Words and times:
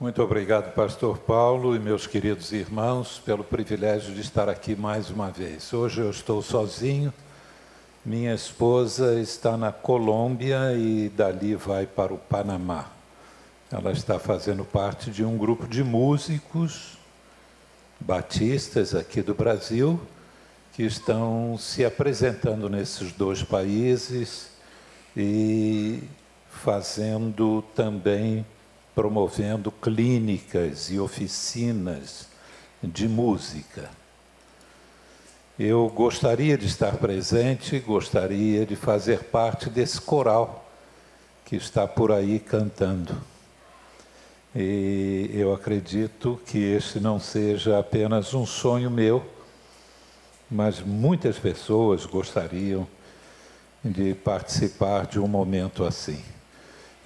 Muito 0.00 0.22
obrigado, 0.22 0.72
Pastor 0.74 1.18
Paulo 1.18 1.74
e 1.74 1.78
meus 1.80 2.06
queridos 2.06 2.52
irmãos, 2.52 3.20
pelo 3.26 3.42
privilégio 3.42 4.14
de 4.14 4.20
estar 4.20 4.48
aqui 4.48 4.76
mais 4.76 5.10
uma 5.10 5.28
vez. 5.28 5.72
Hoje 5.72 6.00
eu 6.00 6.08
estou 6.08 6.40
sozinho, 6.40 7.12
minha 8.06 8.32
esposa 8.32 9.20
está 9.20 9.56
na 9.56 9.72
Colômbia 9.72 10.72
e 10.76 11.08
dali 11.08 11.56
vai 11.56 11.84
para 11.84 12.14
o 12.14 12.16
Panamá. 12.16 12.92
Ela 13.72 13.90
está 13.90 14.20
fazendo 14.20 14.64
parte 14.64 15.10
de 15.10 15.24
um 15.24 15.36
grupo 15.36 15.66
de 15.66 15.82
músicos 15.82 16.96
batistas 17.98 18.94
aqui 18.94 19.20
do 19.20 19.34
Brasil 19.34 20.00
que 20.74 20.84
estão 20.84 21.58
se 21.58 21.84
apresentando 21.84 22.68
nesses 22.68 23.10
dois 23.10 23.42
países 23.42 24.48
e 25.16 26.04
fazendo 26.48 27.64
também 27.74 28.46
promovendo 28.98 29.70
clínicas 29.70 30.90
e 30.90 30.98
oficinas 30.98 32.26
de 32.82 33.06
música. 33.06 33.88
Eu 35.56 35.88
gostaria 35.88 36.58
de 36.58 36.66
estar 36.66 36.96
presente, 36.96 37.78
gostaria 37.78 38.66
de 38.66 38.74
fazer 38.74 39.22
parte 39.26 39.70
desse 39.70 40.00
coral 40.00 40.68
que 41.44 41.54
está 41.54 41.86
por 41.86 42.10
aí 42.10 42.40
cantando. 42.40 43.16
E 44.52 45.30
eu 45.32 45.54
acredito 45.54 46.40
que 46.44 46.58
este 46.58 46.98
não 46.98 47.20
seja 47.20 47.78
apenas 47.78 48.34
um 48.34 48.44
sonho 48.44 48.90
meu, 48.90 49.24
mas 50.50 50.80
muitas 50.80 51.38
pessoas 51.38 52.04
gostariam 52.04 52.84
de 53.84 54.12
participar 54.12 55.06
de 55.06 55.20
um 55.20 55.28
momento 55.28 55.84
assim. 55.84 56.20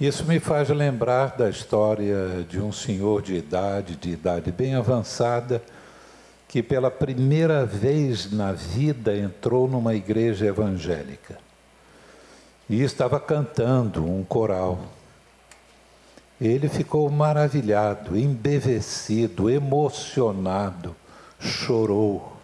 Isso 0.02 0.24
me 0.24 0.41
faz 0.41 0.69
lembrar 0.69 1.37
da 1.37 1.48
história 1.48 2.45
de 2.48 2.59
um 2.61 2.73
senhor 2.73 3.23
de 3.23 3.37
idade, 3.37 3.95
de 3.95 4.11
idade 4.11 4.50
bem 4.50 4.75
avançada, 4.75 5.62
que 6.48 6.61
pela 6.61 6.91
primeira 6.91 7.64
vez 7.64 8.33
na 8.33 8.50
vida 8.50 9.17
entrou 9.17 9.69
numa 9.69 9.94
igreja 9.94 10.47
evangélica 10.47 11.39
e 12.69 12.83
estava 12.83 13.20
cantando 13.20 14.05
um 14.05 14.25
coral. 14.25 14.81
Ele 16.41 16.69
ficou 16.69 17.09
maravilhado, 17.09 18.19
embevecido, 18.19 19.48
emocionado, 19.48 20.97
chorou. 21.39 22.39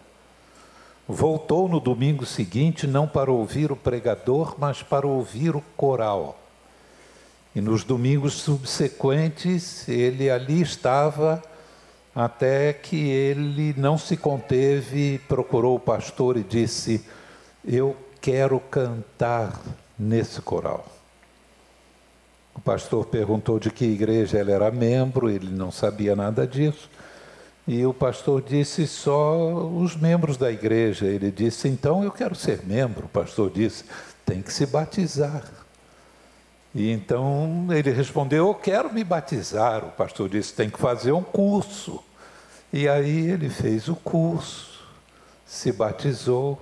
Voltou 1.05 1.67
no 1.67 1.81
domingo 1.81 2.25
seguinte 2.25 2.87
não 2.87 3.05
para 3.05 3.29
ouvir 3.29 3.69
o 3.69 3.75
pregador, 3.75 4.55
mas 4.57 4.81
para 4.81 5.05
ouvir 5.05 5.57
o 5.57 5.61
coral. 5.75 6.39
E 7.55 7.61
nos 7.61 7.83
domingos 7.83 8.33
subsequentes, 8.33 9.87
ele 9.87 10.29
ali 10.29 10.61
estava 10.61 11.41
até 12.15 12.73
que 12.73 13.09
ele 13.09 13.73
não 13.77 13.97
se 13.97 14.17
conteve, 14.17 15.19
procurou 15.27 15.75
o 15.75 15.79
pastor 15.79 16.37
e 16.37 16.43
disse: 16.43 17.05
Eu 17.65 17.95
quero 18.21 18.59
cantar 18.59 19.59
nesse 19.97 20.41
coral. 20.41 20.85
O 22.53 22.61
pastor 22.61 23.05
perguntou 23.05 23.57
de 23.59 23.71
que 23.71 23.85
igreja 23.85 24.39
ele 24.39 24.51
era 24.51 24.69
membro, 24.69 25.29
ele 25.29 25.49
não 25.49 25.71
sabia 25.71 26.15
nada 26.15 26.45
disso. 26.45 26.89
E 27.65 27.85
o 27.85 27.93
pastor 27.93 28.41
disse 28.41 28.87
só 28.87 29.53
os 29.53 29.95
membros 29.95 30.37
da 30.37 30.51
igreja. 30.51 31.05
Ele 31.05 31.31
disse: 31.31 31.67
Então 31.67 32.03
eu 32.03 32.11
quero 32.11 32.35
ser 32.35 32.65
membro. 32.65 33.05
O 33.05 33.09
pastor 33.09 33.49
disse: 33.49 33.85
Tem 34.25 34.41
que 34.41 34.51
se 34.51 34.65
batizar. 34.65 35.58
E 36.73 36.91
então 36.91 37.67
ele 37.71 37.91
respondeu: 37.91 38.47
Eu 38.47 38.55
quero 38.55 38.93
me 38.93 39.03
batizar. 39.03 39.83
O 39.83 39.91
pastor 39.91 40.29
disse: 40.29 40.53
Tem 40.53 40.69
que 40.69 40.79
fazer 40.79 41.11
um 41.11 41.23
curso. 41.23 42.03
E 42.71 42.87
aí 42.87 43.31
ele 43.31 43.49
fez 43.49 43.87
o 43.87 43.95
curso, 43.95 44.87
se 45.45 45.71
batizou, 45.71 46.61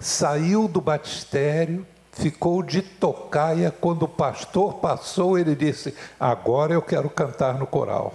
saiu 0.00 0.66
do 0.66 0.80
batistério, 0.80 1.86
ficou 2.10 2.62
de 2.62 2.82
tocaia. 2.82 3.70
Quando 3.70 4.02
o 4.02 4.08
pastor 4.08 4.74
passou, 4.74 5.38
ele 5.38 5.54
disse: 5.54 5.94
Agora 6.18 6.74
eu 6.74 6.82
quero 6.82 7.08
cantar 7.08 7.58
no 7.58 7.66
coral. 7.66 8.14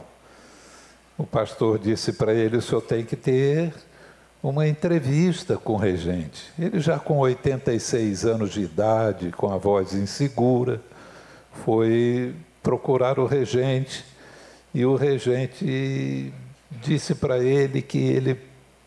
O 1.18 1.26
pastor 1.26 1.80
disse 1.80 2.12
para 2.12 2.34
ele: 2.34 2.58
O 2.58 2.62
senhor 2.62 2.82
tem 2.82 3.06
que 3.06 3.16
ter 3.16 3.74
uma 4.50 4.68
entrevista 4.68 5.58
com 5.58 5.74
o 5.74 5.78
regente. 5.78 6.54
Ele 6.60 6.80
já 6.80 7.00
com 7.00 7.18
86 7.18 8.26
anos 8.26 8.52
de 8.52 8.62
idade, 8.62 9.32
com 9.32 9.52
a 9.52 9.58
voz 9.58 9.94
insegura, 9.94 10.80
foi 11.66 12.36
procurar 12.62 13.18
o 13.18 13.26
regente 13.26 14.06
e 14.72 14.86
o 14.86 14.96
regente 14.96 16.32
disse 16.70 17.16
para 17.16 17.40
ele 17.40 17.82
que 17.82 17.98
ele 17.98 18.40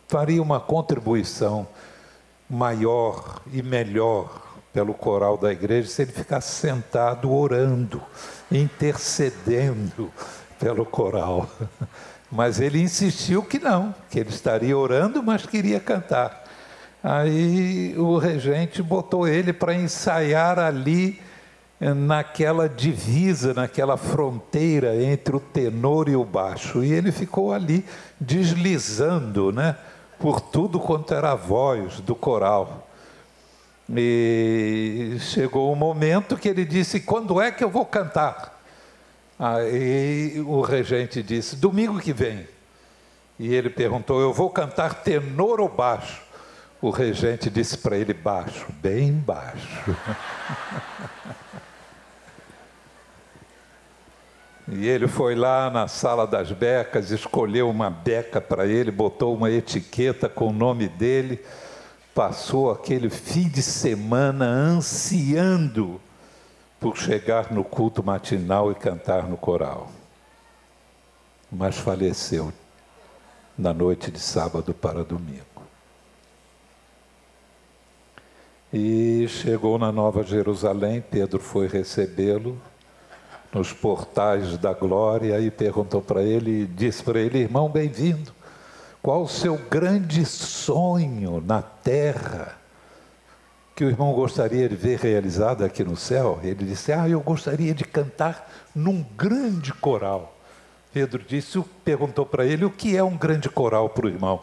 faria 0.07 0.41
uma 0.41 0.61
contribuição 0.61 1.67
maior 2.49 3.41
e 3.53 3.61
melhor 3.61 4.41
pelo 4.73 4.95
coral 4.95 5.37
da 5.37 5.51
igreja 5.51 5.89
se 5.89 6.03
ele 6.03 6.13
ficasse 6.13 6.55
sentado 6.55 7.33
orando, 7.33 8.01
intercedendo 8.49 10.13
pelo 10.61 10.87
coral. 10.87 11.51
Mas 12.31 12.61
ele 12.61 12.81
insistiu 12.81 13.43
que 13.43 13.59
não, 13.59 13.95
que 14.11 14.19
ele 14.19 14.29
estaria 14.29 14.77
orando, 14.77 15.23
mas 15.23 15.47
queria 15.47 15.81
cantar. 15.81 16.45
Aí 17.03 17.95
o 17.97 18.19
regente 18.19 18.83
botou 18.83 19.27
ele 19.27 19.53
para 19.53 19.75
ensaiar 19.75 20.59
ali, 20.59 21.21
naquela 21.81 22.69
divisa, 22.69 23.55
naquela 23.55 23.97
fronteira 23.97 25.01
entre 25.01 25.37
o 25.37 25.41
tenor 25.41 26.09
e 26.09 26.17
o 26.17 26.25
baixo. 26.25 26.83
E 26.83 26.93
ele 26.93 27.13
ficou 27.13 27.53
ali 27.53 27.85
deslizando, 28.21 29.53
né, 29.53 29.77
por 30.19 30.41
tudo 30.41 30.81
quanto 30.81 31.15
era 31.15 31.33
a 31.33 31.37
voz 31.37 32.01
do 32.01 32.15
coral. 32.15 32.89
E 33.91 35.17
chegou 35.21 35.71
o 35.71 35.73
um 35.73 35.77
momento 35.77 36.37
que 36.37 36.49
ele 36.49 36.65
disse: 36.65 37.01
Quando 37.01 37.41
é 37.41 37.51
que 37.51 37.65
eu 37.65 37.71
vou 37.71 37.87
cantar? 37.87 38.58
Aí 39.39 40.41
o 40.41 40.61
regente 40.61 41.23
disse: 41.23 41.55
domingo 41.55 42.01
que 42.01 42.13
vem. 42.13 42.49
E 43.39 43.55
ele 43.55 43.71
perguntou: 43.71 44.21
eu 44.21 44.33
vou 44.33 44.51
cantar 44.51 45.03
tenor 45.03 45.61
ou 45.61 45.69
baixo? 45.69 46.21
O 46.83 46.91
regente 46.91 47.49
disse 47.49 47.79
para 47.79 47.97
ele: 47.97 48.13
baixo, 48.13 48.67
bem 48.83 49.13
baixo. 49.13 49.97
e 54.67 54.89
ele 54.89 55.07
foi 55.07 55.37
lá 55.37 55.71
na 55.71 55.87
sala 55.87 56.27
das 56.27 56.51
becas, 56.51 57.13
escolheu 57.13 57.71
uma 57.71 57.89
beca 57.89 58.41
para 58.41 58.67
ele, 58.67 58.91
botou 58.91 59.37
uma 59.37 59.53
etiqueta 59.53 60.29
com 60.29 60.49
o 60.49 60.53
nome 60.53 60.89
dele, 60.89 61.41
passou 62.13 62.73
aquele 62.73 63.09
fim 63.09 63.49
de 63.49 63.63
semana 63.63 64.47
ansiando 64.47 66.01
por 66.81 66.97
chegar 66.97 67.53
no 67.53 67.65
culto 67.65 68.03
matinal 68.03 68.71
e 68.71 68.75
cantar 68.75 69.29
no 69.29 69.37
coral. 69.37 69.91
Mas 71.51 71.79
faleceu 71.79 72.53
na 73.57 73.73
noite 73.73 74.11
de 74.11 74.21
sábado 74.21 74.73
para 74.73 75.03
domingo. 75.03 75.45
E 78.73 79.27
chegou 79.29 79.79
na 79.79 79.91
Nova 79.91 80.23
Jerusalém, 80.23 81.01
Pedro 81.01 81.41
foi 81.41 81.67
recebê-lo 81.67 82.61
nos 83.53 83.73
portais 83.73 84.59
da 84.59 84.75
glória 84.75 85.41
e 85.41 85.51
perguntou 85.51 86.03
para 86.03 86.23
ele, 86.23 86.67
disse 86.67 87.03
para 87.03 87.19
ele, 87.19 87.39
irmão, 87.39 87.69
bem-vindo. 87.69 88.31
Qual 89.03 89.23
o 89.23 89.29
seu 89.29 89.57
grande 89.57 90.25
sonho 90.27 91.41
na 91.41 91.63
terra? 91.63 92.58
Que 93.79 93.85
o 93.85 93.89
irmão 93.89 94.13
gostaria 94.13 94.69
de 94.69 94.75
ver 94.75 94.99
realizado 94.99 95.65
aqui 95.65 95.85
no 95.85 95.97
céu? 95.97 96.41
Ele 96.43 96.65
disse: 96.65 96.93
Ah, 96.93 97.09
eu 97.09 97.21
gostaria 97.21 97.73
de 97.73 97.85
cantar 97.85 98.51
num 98.75 99.05
grande 99.17 99.73
coral. 99.73 100.37
Pedro 100.93 101.23
disse, 101.23 101.63
perguntou 101.85 102.27
para 102.27 102.45
ele 102.45 102.65
o 102.65 102.71
que 102.71 102.97
é 102.97 103.05
um 103.05 103.17
grande 103.17 103.49
coral 103.49 103.89
para 103.89 104.07
o 104.07 104.09
irmão. 104.09 104.43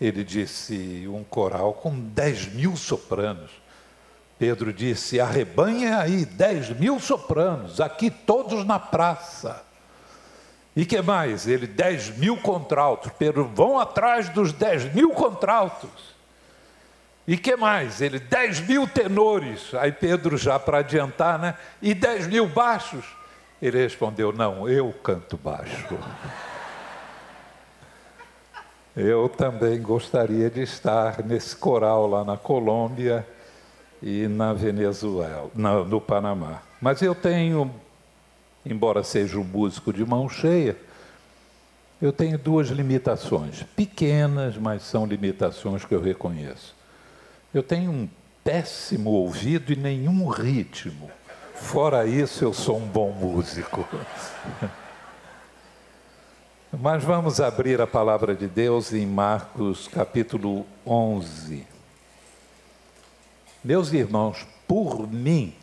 Ele 0.00 0.22
disse: 0.22 1.04
um 1.08 1.24
coral 1.24 1.74
com 1.74 1.98
10 1.98 2.52
mil 2.54 2.76
sopranos. 2.76 3.50
Pedro 4.38 4.72
disse: 4.72 5.18
arrebanha 5.18 5.98
aí 5.98 6.24
10 6.24 6.78
mil 6.78 7.00
sopranos, 7.00 7.80
aqui 7.80 8.08
todos 8.08 8.64
na 8.64 8.78
praça. 8.78 9.64
E 10.76 10.86
que 10.86 11.02
mais? 11.02 11.48
Ele, 11.48 11.66
10 11.66 12.18
mil 12.18 12.36
contraltos. 12.36 13.10
Pedro, 13.18 13.50
vão 13.52 13.80
atrás 13.80 14.28
dos 14.28 14.52
10 14.52 14.94
mil 14.94 15.10
contraltos. 15.10 16.15
E 17.26 17.36
que 17.36 17.56
mais? 17.56 18.00
Ele, 18.00 18.18
10 18.18 18.60
mil 18.60 18.86
tenores. 18.86 19.74
Aí 19.74 19.90
Pedro, 19.90 20.36
já 20.36 20.58
para 20.58 20.78
adiantar, 20.78 21.38
né? 21.38 21.54
E 21.82 21.92
10 21.94 22.28
mil 22.28 22.46
baixos? 22.46 23.04
Ele 23.60 23.78
respondeu: 23.78 24.32
Não, 24.32 24.68
eu 24.68 24.92
canto 25.02 25.36
baixo. 25.36 25.86
Eu 28.96 29.28
também 29.28 29.78
gostaria 29.82 30.48
de 30.48 30.62
estar 30.62 31.22
nesse 31.22 31.54
coral 31.54 32.06
lá 32.06 32.24
na 32.24 32.38
Colômbia 32.38 33.28
e 34.02 34.26
na 34.26 34.54
Venezuela, 34.54 35.50
no 35.54 36.00
Panamá. 36.00 36.62
Mas 36.80 37.02
eu 37.02 37.14
tenho 37.14 37.70
embora 38.68 39.02
seja 39.02 39.38
um 39.38 39.44
músico 39.44 39.92
de 39.92 40.04
mão 40.04 40.28
cheia, 40.28 40.76
eu 42.02 42.12
tenho 42.12 42.36
duas 42.36 42.68
limitações, 42.68 43.62
pequenas, 43.74 44.56
mas 44.58 44.82
são 44.82 45.06
limitações 45.06 45.84
que 45.84 45.94
eu 45.94 46.00
reconheço. 46.00 46.75
Eu 47.56 47.62
tenho 47.62 47.90
um 47.90 48.06
péssimo 48.44 49.08
ouvido 49.08 49.72
e 49.72 49.76
nenhum 49.76 50.28
ritmo. 50.28 51.10
Fora 51.54 52.06
isso, 52.06 52.44
eu 52.44 52.52
sou 52.52 52.76
um 52.76 52.86
bom 52.86 53.10
músico. 53.12 53.88
Mas 56.70 57.02
vamos 57.02 57.40
abrir 57.40 57.80
a 57.80 57.86
palavra 57.86 58.34
de 58.34 58.46
Deus 58.46 58.92
em 58.92 59.06
Marcos 59.06 59.88
capítulo 59.88 60.66
11. 60.86 61.66
Meus 63.64 63.90
irmãos, 63.90 64.46
por 64.68 65.10
mim, 65.10 65.54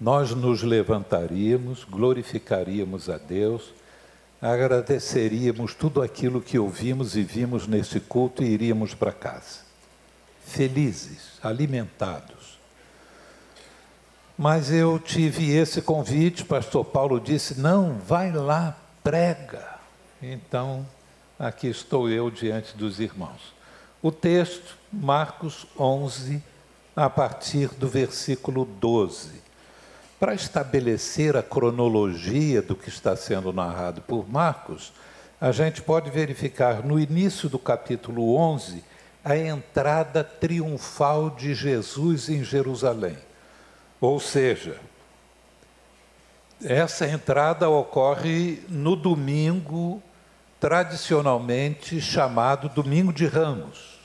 nós 0.00 0.30
nos 0.30 0.62
levantaríamos, 0.62 1.84
glorificaríamos 1.84 3.10
a 3.10 3.18
Deus, 3.18 3.74
agradeceríamos 4.46 5.74
tudo 5.74 6.00
aquilo 6.00 6.40
que 6.40 6.58
ouvimos 6.58 7.16
e 7.16 7.22
vimos 7.22 7.66
nesse 7.66 7.98
culto 7.98 8.42
e 8.42 8.46
iríamos 8.46 8.94
para 8.94 9.12
casa, 9.12 9.60
felizes, 10.44 11.32
alimentados. 11.42 12.56
Mas 14.38 14.70
eu 14.70 14.98
tive 14.98 15.50
esse 15.50 15.82
convite, 15.82 16.44
pastor 16.44 16.84
Paulo 16.84 17.18
disse: 17.18 17.58
não, 17.58 17.98
vai 17.98 18.30
lá, 18.30 18.78
prega. 19.02 19.76
Então, 20.22 20.86
aqui 21.38 21.68
estou 21.68 22.08
eu 22.08 22.30
diante 22.30 22.76
dos 22.76 23.00
irmãos. 23.00 23.54
O 24.02 24.12
texto, 24.12 24.76
Marcos 24.92 25.66
11, 25.78 26.42
a 26.94 27.08
partir 27.10 27.68
do 27.68 27.88
versículo 27.88 28.64
12. 28.64 29.45
Para 30.18 30.34
estabelecer 30.34 31.36
a 31.36 31.42
cronologia 31.42 32.62
do 32.62 32.74
que 32.74 32.88
está 32.88 33.14
sendo 33.14 33.52
narrado 33.52 34.00
por 34.00 34.26
Marcos, 34.26 34.92
a 35.38 35.52
gente 35.52 35.82
pode 35.82 36.10
verificar 36.10 36.82
no 36.82 36.98
início 36.98 37.50
do 37.50 37.58
capítulo 37.58 38.34
11 38.34 38.82
a 39.22 39.36
entrada 39.36 40.24
triunfal 40.24 41.28
de 41.28 41.54
Jesus 41.54 42.30
em 42.30 42.42
Jerusalém. 42.42 43.18
Ou 44.00 44.18
seja, 44.18 44.80
essa 46.64 47.06
entrada 47.06 47.68
ocorre 47.68 48.62
no 48.70 48.96
domingo 48.96 50.02
tradicionalmente 50.58 52.00
chamado 52.00 52.70
Domingo 52.70 53.12
de 53.12 53.26
Ramos. 53.26 53.95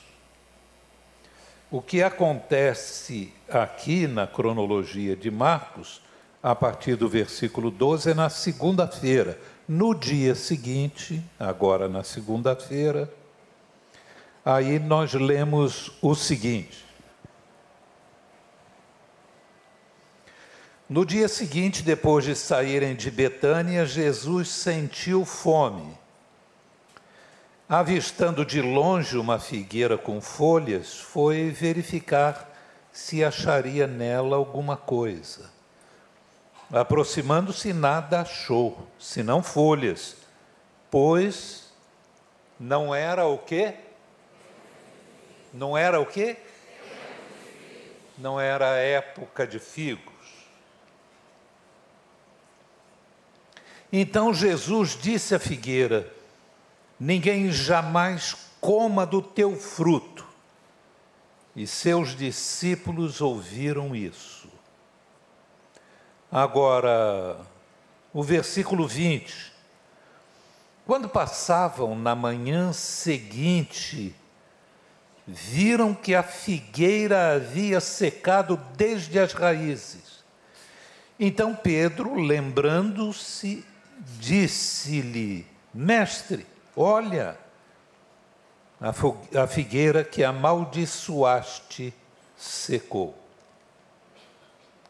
O 1.72 1.80
que 1.80 2.02
acontece 2.02 3.32
aqui 3.48 4.06
na 4.06 4.26
cronologia 4.26 5.16
de 5.16 5.30
Marcos, 5.30 6.02
a 6.42 6.54
partir 6.54 6.96
do 6.96 7.08
versículo 7.08 7.70
12, 7.70 8.10
é 8.10 8.14
na 8.14 8.28
segunda-feira. 8.28 9.40
No 9.66 9.94
dia 9.94 10.34
seguinte, 10.34 11.24
agora 11.40 11.88
na 11.88 12.04
segunda-feira, 12.04 13.10
aí 14.44 14.78
nós 14.78 15.14
lemos 15.14 15.90
o 16.02 16.14
seguinte. 16.14 16.84
No 20.86 21.06
dia 21.06 21.26
seguinte, 21.26 21.82
depois 21.82 22.22
de 22.26 22.36
saírem 22.36 22.94
de 22.94 23.10
Betânia, 23.10 23.86
Jesus 23.86 24.50
sentiu 24.50 25.24
fome. 25.24 26.01
Avistando 27.74 28.44
de 28.44 28.60
longe 28.60 29.16
uma 29.16 29.38
figueira 29.38 29.96
com 29.96 30.20
folhas, 30.20 30.94
foi 30.98 31.48
verificar 31.48 32.46
se 32.92 33.24
acharia 33.24 33.86
nela 33.86 34.36
alguma 34.36 34.76
coisa. 34.76 35.50
Aproximando-se, 36.70 37.72
nada 37.72 38.20
achou, 38.20 38.86
senão 38.98 39.42
folhas, 39.42 40.18
pois 40.90 41.72
não 42.60 42.94
era 42.94 43.24
o 43.24 43.38
quê? 43.38 43.76
Não 45.50 45.74
era 45.74 45.98
o 45.98 46.04
quê? 46.04 46.36
Não 48.18 48.38
era 48.38 48.66
época 48.76 49.46
de 49.46 49.58
figos. 49.58 50.12
Então 53.90 54.34
Jesus 54.34 54.94
disse 55.00 55.34
à 55.34 55.38
figueira: 55.38 56.20
Ninguém 57.04 57.50
jamais 57.50 58.36
coma 58.60 59.04
do 59.04 59.20
teu 59.20 59.56
fruto. 59.56 60.24
E 61.56 61.66
seus 61.66 62.14
discípulos 62.14 63.20
ouviram 63.20 63.92
isso. 63.92 64.48
Agora, 66.30 67.40
o 68.12 68.22
versículo 68.22 68.86
20. 68.86 69.52
Quando 70.86 71.08
passavam 71.08 71.96
na 71.98 72.14
manhã 72.14 72.72
seguinte, 72.72 74.14
viram 75.26 75.92
que 75.92 76.14
a 76.14 76.22
figueira 76.22 77.34
havia 77.34 77.80
secado 77.80 78.56
desde 78.76 79.18
as 79.18 79.32
raízes. 79.32 80.22
Então 81.18 81.52
Pedro, 81.52 82.14
lembrando-se, 82.14 83.66
disse-lhe: 84.20 85.44
Mestre, 85.74 86.51
olha, 86.76 87.36
a 88.80 89.46
figueira 89.46 90.02
que 90.02 90.24
amaldiçoaste 90.24 91.94
secou. 92.36 93.14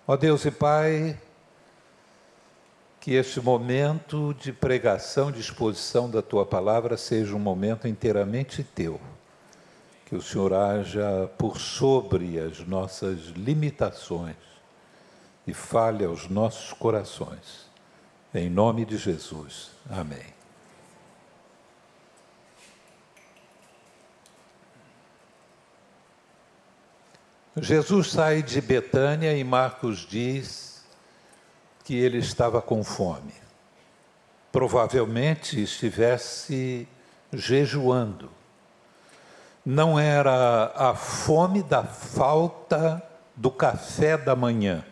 Ó 0.07 0.17
Deus 0.17 0.45
e 0.45 0.51
Pai, 0.51 1.19
que 3.01 3.15
este 3.15 3.41
momento 3.41 4.35
de 4.35 4.53
pregação, 4.53 5.31
de 5.31 5.41
exposição 5.41 6.09
da 6.09 6.23
tua 6.23 6.47
palavra 6.47 6.97
seja 6.97 7.35
um 7.35 7.39
momento 7.39 7.87
inteiramente 7.87 8.63
teu. 8.65 9.01
Que 10.07 10.15
o 10.15 10.23
Senhor 10.23 10.55
haja 10.55 11.29
por 11.37 11.59
sobre 11.59 12.39
as 12.39 12.67
nossas 12.67 13.27
limitações 13.37 14.37
e 15.47 15.53
fale 15.53 16.05
aos 16.05 16.29
nossos 16.29 16.73
corações. 16.73 17.69
Em 18.35 18.49
nome 18.49 18.85
de 18.85 18.97
Jesus. 18.97 19.71
Amém. 19.91 20.42
Jesus 27.61 28.13
sai 28.13 28.43
de 28.43 28.63
Betânia 28.63 29.37
e 29.37 29.45
Marcos 29.45 30.07
diz 30.09 30.83
que 31.85 31.95
ele 31.95 32.17
estava 32.17 32.63
com 32.63 32.83
fome. 32.83 33.35
Provavelmente 34.51 35.63
estivesse 35.63 36.89
jejuando. 37.31 38.31
Não 39.67 40.01
era 40.01 40.73
a 40.75 40.95
fome 40.95 41.63
da 41.63 41.85
falta 41.85 43.03
do 43.37 43.51
café 43.51 44.17
da 44.17 44.35
manhã. 44.35 44.83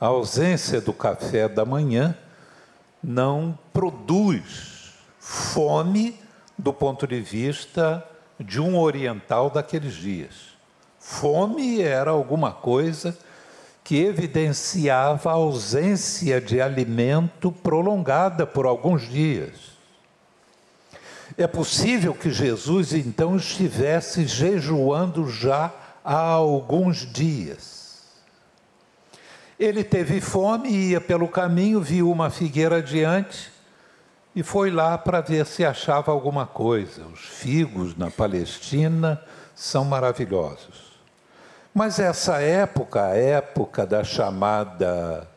A 0.00 0.06
ausência 0.06 0.80
do 0.80 0.92
café 0.92 1.48
da 1.48 1.64
manhã 1.64 2.18
não 3.00 3.56
produz 3.72 4.94
fome 5.20 6.20
do 6.58 6.72
ponto 6.72 7.06
de 7.06 7.20
vista 7.20 8.04
de 8.40 8.60
um 8.60 8.76
oriental 8.76 9.48
daqueles 9.48 9.94
dias. 9.94 10.53
Fome 11.06 11.82
era 11.82 12.10
alguma 12.12 12.50
coisa 12.50 13.14
que 13.84 14.02
evidenciava 14.02 15.28
a 15.28 15.34
ausência 15.34 16.40
de 16.40 16.62
alimento 16.62 17.52
prolongada 17.52 18.46
por 18.46 18.64
alguns 18.64 19.02
dias. 19.02 19.52
É 21.36 21.46
possível 21.46 22.14
que 22.14 22.30
Jesus 22.30 22.94
então 22.94 23.36
estivesse 23.36 24.26
jejuando 24.26 25.28
já 25.28 25.70
há 26.02 26.20
alguns 26.20 27.06
dias. 27.12 28.02
Ele 29.60 29.84
teve 29.84 30.22
fome, 30.22 30.70
ia 30.70 31.02
pelo 31.02 31.28
caminho, 31.28 31.82
viu 31.82 32.10
uma 32.10 32.30
figueira 32.30 32.76
adiante 32.78 33.52
e 34.34 34.42
foi 34.42 34.70
lá 34.70 34.96
para 34.96 35.20
ver 35.20 35.44
se 35.44 35.66
achava 35.66 36.10
alguma 36.10 36.46
coisa. 36.46 37.04
Os 37.08 37.20
figos 37.20 37.94
na 37.94 38.10
Palestina 38.10 39.22
são 39.54 39.84
maravilhosos. 39.84 40.83
Mas 41.74 41.98
essa 41.98 42.40
época, 42.40 43.04
a 43.04 43.16
época 43.16 43.84
da 43.84 44.04
chamada 44.04 45.28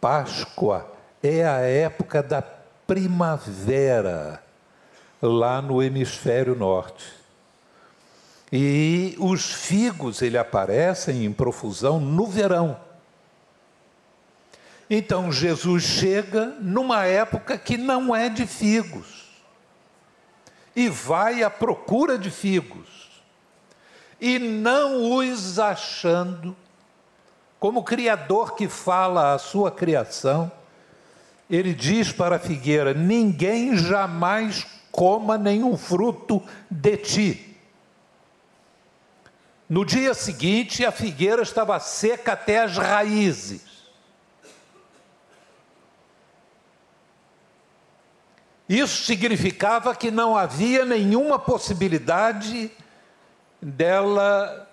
Páscoa, 0.00 0.92
é 1.22 1.44
a 1.44 1.60
época 1.60 2.24
da 2.24 2.42
primavera, 2.42 4.42
lá 5.22 5.62
no 5.62 5.80
hemisfério 5.80 6.56
norte. 6.56 7.04
E 8.52 9.14
os 9.20 9.52
figos, 9.52 10.22
ele 10.22 10.36
aparecem 10.36 11.24
em 11.24 11.32
profusão 11.32 12.00
no 12.00 12.26
verão. 12.26 12.76
Então 14.88 15.30
Jesus 15.30 15.84
chega 15.84 16.46
numa 16.60 17.04
época 17.04 17.56
que 17.56 17.76
não 17.76 18.16
é 18.16 18.28
de 18.28 18.44
figos. 18.44 19.30
E 20.74 20.88
vai 20.88 21.44
à 21.44 21.50
procura 21.50 22.18
de 22.18 22.28
figos 22.28 23.09
e 24.20 24.38
não 24.38 25.18
os 25.18 25.58
achando, 25.58 26.54
como 27.58 27.82
Criador 27.82 28.54
que 28.54 28.68
fala 28.68 29.34
a 29.34 29.38
sua 29.38 29.70
criação, 29.70 30.50
ele 31.48 31.74
diz 31.74 32.12
para 32.12 32.36
a 32.36 32.38
figueira: 32.38 32.92
Ninguém 32.92 33.76
jamais 33.76 34.66
coma 34.92 35.38
nenhum 35.38 35.76
fruto 35.76 36.42
de 36.70 36.96
ti. 36.96 37.56
No 39.68 39.84
dia 39.84 40.14
seguinte, 40.14 40.84
a 40.84 40.90
figueira 40.90 41.42
estava 41.42 41.78
seca 41.78 42.32
até 42.32 42.60
as 42.60 42.76
raízes. 42.76 43.62
Isso 48.68 49.04
significava 49.04 49.94
que 49.96 50.10
não 50.10 50.36
havia 50.36 50.84
nenhuma 50.84 51.38
possibilidade 51.38 52.70
dela 53.60 54.68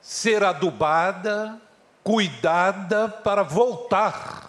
ser 0.00 0.44
adubada, 0.44 1.60
cuidada 2.04 3.08
para 3.08 3.42
voltar 3.42 4.46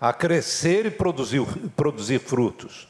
a 0.00 0.12
crescer 0.12 0.86
e 0.86 0.90
produzir, 0.90 1.44
produzir 1.76 2.20
frutos. 2.20 2.88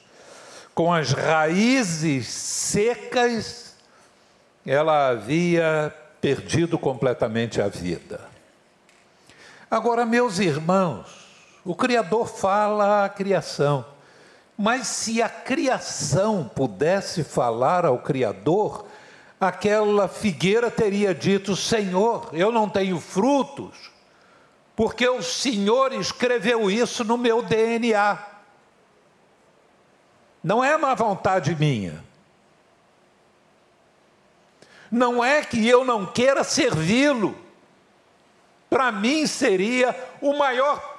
Com 0.75 0.93
as 0.93 1.13
raízes 1.13 2.29
secas, 2.29 3.75
ela 4.65 5.09
havia 5.09 5.95
perdido 6.21 6.79
completamente 6.79 7.61
a 7.61 7.69
vida. 7.69 8.21
Agora, 9.71 10.05
meus 10.05 10.39
irmãos, 10.39 11.27
o 11.65 11.75
Criador 11.75 12.29
fala 12.29 13.05
à 13.05 13.09
criação, 13.09 13.85
mas 14.57 14.87
se 14.87 15.23
a 15.23 15.29
criação 15.29 16.51
pudesse 16.55 17.25
falar 17.25 17.85
ao 17.85 17.99
Criador, 17.99 18.87
aquela 19.41 20.07
figueira 20.07 20.71
teria 20.71 21.15
dito: 21.15 21.57
Senhor, 21.57 22.29
eu 22.33 22.53
não 22.53 22.69
tenho 22.69 23.01
frutos, 23.01 23.91
porque 24.77 25.09
o 25.09 25.23
Senhor 25.23 25.93
escreveu 25.95 26.71
isso 26.71 27.03
no 27.03 27.17
meu 27.17 27.43
DNA. 27.43 28.19
Não 30.43 30.63
é 30.63 30.77
má 30.77 30.95
vontade 30.95 31.55
minha. 31.55 32.05
Não 34.91 35.25
é 35.25 35.43
que 35.43 35.67
eu 35.69 35.85
não 35.85 36.05
queira 36.05 36.43
servi-lo. 36.43 37.37
Para 38.69 38.91
mim 38.93 39.27
seria 39.27 39.95
o 40.21 40.37
maior 40.37 40.95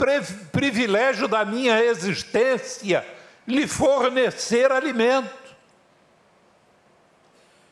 privilégio 0.51 1.27
da 1.27 1.43
minha 1.43 1.83
existência 1.83 3.05
lhe 3.47 3.67
fornecer 3.67 4.71
alimento. 4.71 5.40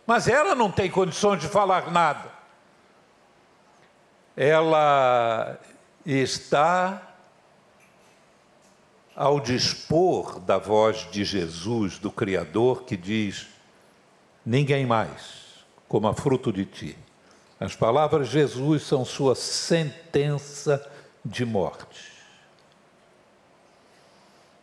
Mas 0.10 0.28
ela 0.28 0.56
não 0.56 0.72
tem 0.72 0.90
condições 0.90 1.40
de 1.40 1.48
falar 1.48 1.92
nada. 1.92 2.32
Ela 4.36 5.60
está 6.04 7.14
ao 9.16 9.40
dispor 9.40 10.40
da 10.40 10.58
voz 10.58 11.08
de 11.12 11.24
Jesus, 11.24 12.00
do 12.00 12.10
Criador, 12.10 12.86
que 12.86 12.98
diz: 12.98 13.50
Ninguém 14.44 14.84
mais 14.84 15.64
coma 15.88 16.12
fruto 16.16 16.52
de 16.52 16.66
ti. 16.66 16.98
As 17.60 17.76
palavras 17.76 18.30
de 18.30 18.34
Jesus 18.34 18.82
são 18.82 19.06
sua 19.06 19.36
sentença 19.36 20.84
de 21.24 21.46
morte. 21.46 22.12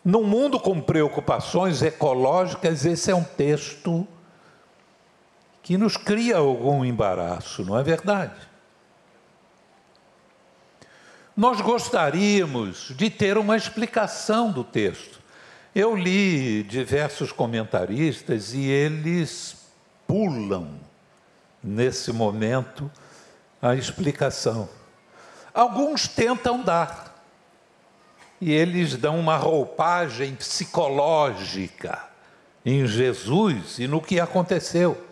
Num 0.05 0.25
mundo 0.25 0.59
com 0.59 0.81
preocupações 0.81 1.83
ecológicas, 1.83 2.85
esse 2.85 3.13
é 3.13 3.15
um 3.15 3.23
texto 3.23 4.09
que 5.67 5.77
nos 5.77 5.97
cria 5.97 6.37
algum 6.37 6.85
embaraço, 6.85 7.65
não 7.65 7.77
é 7.77 7.83
verdade? 7.83 8.39
Nós 11.37 11.61
gostaríamos 11.61 12.95
de 12.97 13.11
ter 13.11 13.37
uma 13.37 13.57
explicação 13.57 14.53
do 14.53 14.63
texto. 14.63 15.19
Eu 15.75 15.97
li 15.97 16.63
diversos 16.63 17.33
comentaristas 17.33 18.55
e 18.55 18.63
eles 18.63 19.57
pulam 20.07 20.79
nesse 21.61 22.13
momento 22.13 22.89
a 23.61 23.75
explicação. 23.75 24.69
Alguns 25.53 26.07
tentam 26.07 26.63
dar, 26.63 27.27
e 28.41 28.53
eles 28.53 28.95
dão 28.95 29.19
uma 29.19 29.37
roupagem 29.37 30.37
psicológica 30.37 32.05
em 32.65 32.87
Jesus 32.87 33.81
e 33.81 33.89
no 33.89 34.01
que 34.01 34.21
aconteceu. 34.21 35.07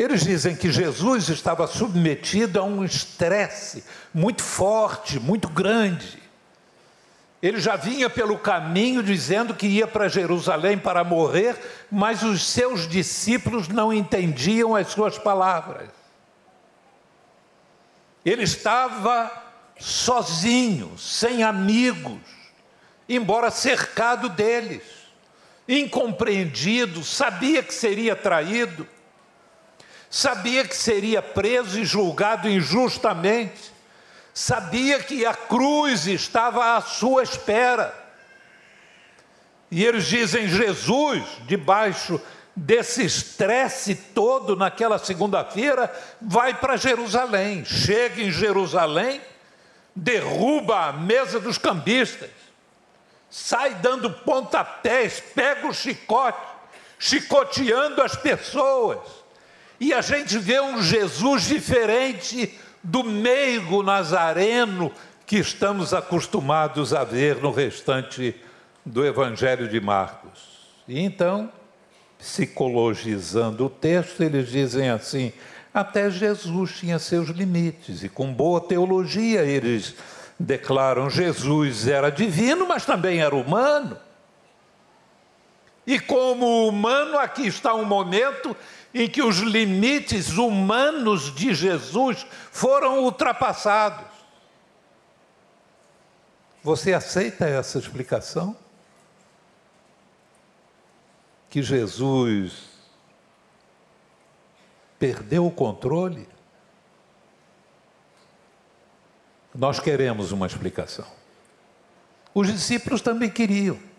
Eles 0.00 0.22
dizem 0.22 0.56
que 0.56 0.72
Jesus 0.72 1.28
estava 1.28 1.66
submetido 1.66 2.58
a 2.58 2.64
um 2.64 2.82
estresse 2.82 3.84
muito 4.14 4.42
forte, 4.42 5.20
muito 5.20 5.46
grande. 5.46 6.18
Ele 7.42 7.60
já 7.60 7.76
vinha 7.76 8.08
pelo 8.08 8.38
caminho 8.38 9.02
dizendo 9.02 9.52
que 9.52 9.66
ia 9.66 9.86
para 9.86 10.08
Jerusalém 10.08 10.78
para 10.78 11.04
morrer, 11.04 11.54
mas 11.92 12.22
os 12.22 12.46
seus 12.46 12.88
discípulos 12.88 13.68
não 13.68 13.92
entendiam 13.92 14.74
as 14.74 14.88
suas 14.88 15.18
palavras. 15.18 15.90
Ele 18.24 18.44
estava 18.44 19.30
sozinho, 19.78 20.96
sem 20.96 21.42
amigos, 21.42 22.22
embora 23.06 23.50
cercado 23.50 24.30
deles, 24.30 24.80
incompreendido, 25.68 27.04
sabia 27.04 27.62
que 27.62 27.74
seria 27.74 28.16
traído 28.16 28.88
sabia 30.10 30.66
que 30.66 30.76
seria 30.76 31.22
preso 31.22 31.78
e 31.78 31.84
julgado 31.84 32.48
injustamente, 32.48 33.72
sabia 34.34 34.98
que 34.98 35.24
a 35.24 35.32
cruz 35.32 36.08
estava 36.08 36.76
à 36.76 36.80
sua 36.80 37.22
espera. 37.22 37.94
E 39.70 39.84
eles 39.84 40.06
dizem: 40.06 40.48
Jesus, 40.48 41.22
debaixo 41.46 42.20
desse 42.56 43.04
estresse 43.04 43.94
todo 43.94 44.56
naquela 44.56 44.98
segunda-feira, 44.98 45.90
vai 46.20 46.54
para 46.54 46.76
Jerusalém. 46.76 47.64
Chega 47.64 48.20
em 48.20 48.32
Jerusalém, 48.32 49.20
derruba 49.94 50.88
a 50.88 50.92
mesa 50.92 51.38
dos 51.38 51.56
cambistas, 51.56 52.30
sai 53.30 53.76
dando 53.76 54.10
pontapés, 54.10 55.22
pega 55.32 55.68
o 55.68 55.72
chicote, 55.72 56.40
chicoteando 56.98 58.02
as 58.02 58.16
pessoas 58.16 59.19
e 59.80 59.94
a 59.94 60.02
gente 60.02 60.38
vê 60.38 60.60
um 60.60 60.82
Jesus 60.82 61.44
diferente 61.44 62.54
do 62.82 63.02
meigo 63.02 63.82
nazareno 63.82 64.92
que 65.26 65.38
estamos 65.38 65.94
acostumados 65.94 66.92
a 66.92 67.02
ver 67.02 67.36
no 67.36 67.50
restante 67.50 68.34
do 68.84 69.06
Evangelho 69.06 69.68
de 69.68 69.80
Marcos. 69.80 70.68
E 70.86 71.00
então, 71.00 71.50
psicologizando 72.18 73.64
o 73.64 73.70
texto, 73.70 74.22
eles 74.22 74.48
dizem 74.48 74.90
assim: 74.90 75.32
até 75.72 76.10
Jesus 76.10 76.72
tinha 76.78 76.98
seus 76.98 77.30
limites, 77.30 78.02
e 78.02 78.08
com 78.08 78.32
boa 78.34 78.60
teologia 78.60 79.42
eles 79.44 79.94
declaram: 80.38 81.08
Jesus 81.08 81.88
era 81.88 82.10
divino, 82.10 82.68
mas 82.68 82.84
também 82.84 83.20
era 83.20 83.34
humano. 83.34 83.96
E 85.86 85.98
como 85.98 86.68
humano, 86.68 87.18
aqui 87.18 87.46
está 87.46 87.74
um 87.74 87.84
momento 87.84 88.54
em 88.92 89.08
que 89.08 89.22
os 89.22 89.38
limites 89.38 90.36
humanos 90.36 91.34
de 91.34 91.54
Jesus 91.54 92.26
foram 92.50 93.04
ultrapassados. 93.04 94.06
Você 96.62 96.92
aceita 96.92 97.46
essa 97.46 97.78
explicação? 97.78 98.56
Que 101.48 101.62
Jesus 101.62 102.68
perdeu 104.98 105.46
o 105.46 105.50
controle? 105.50 106.28
Nós 109.54 109.80
queremos 109.80 110.32
uma 110.32 110.46
explicação. 110.46 111.06
Os 112.34 112.46
discípulos 112.46 113.00
também 113.00 113.30
queriam. 113.30 113.89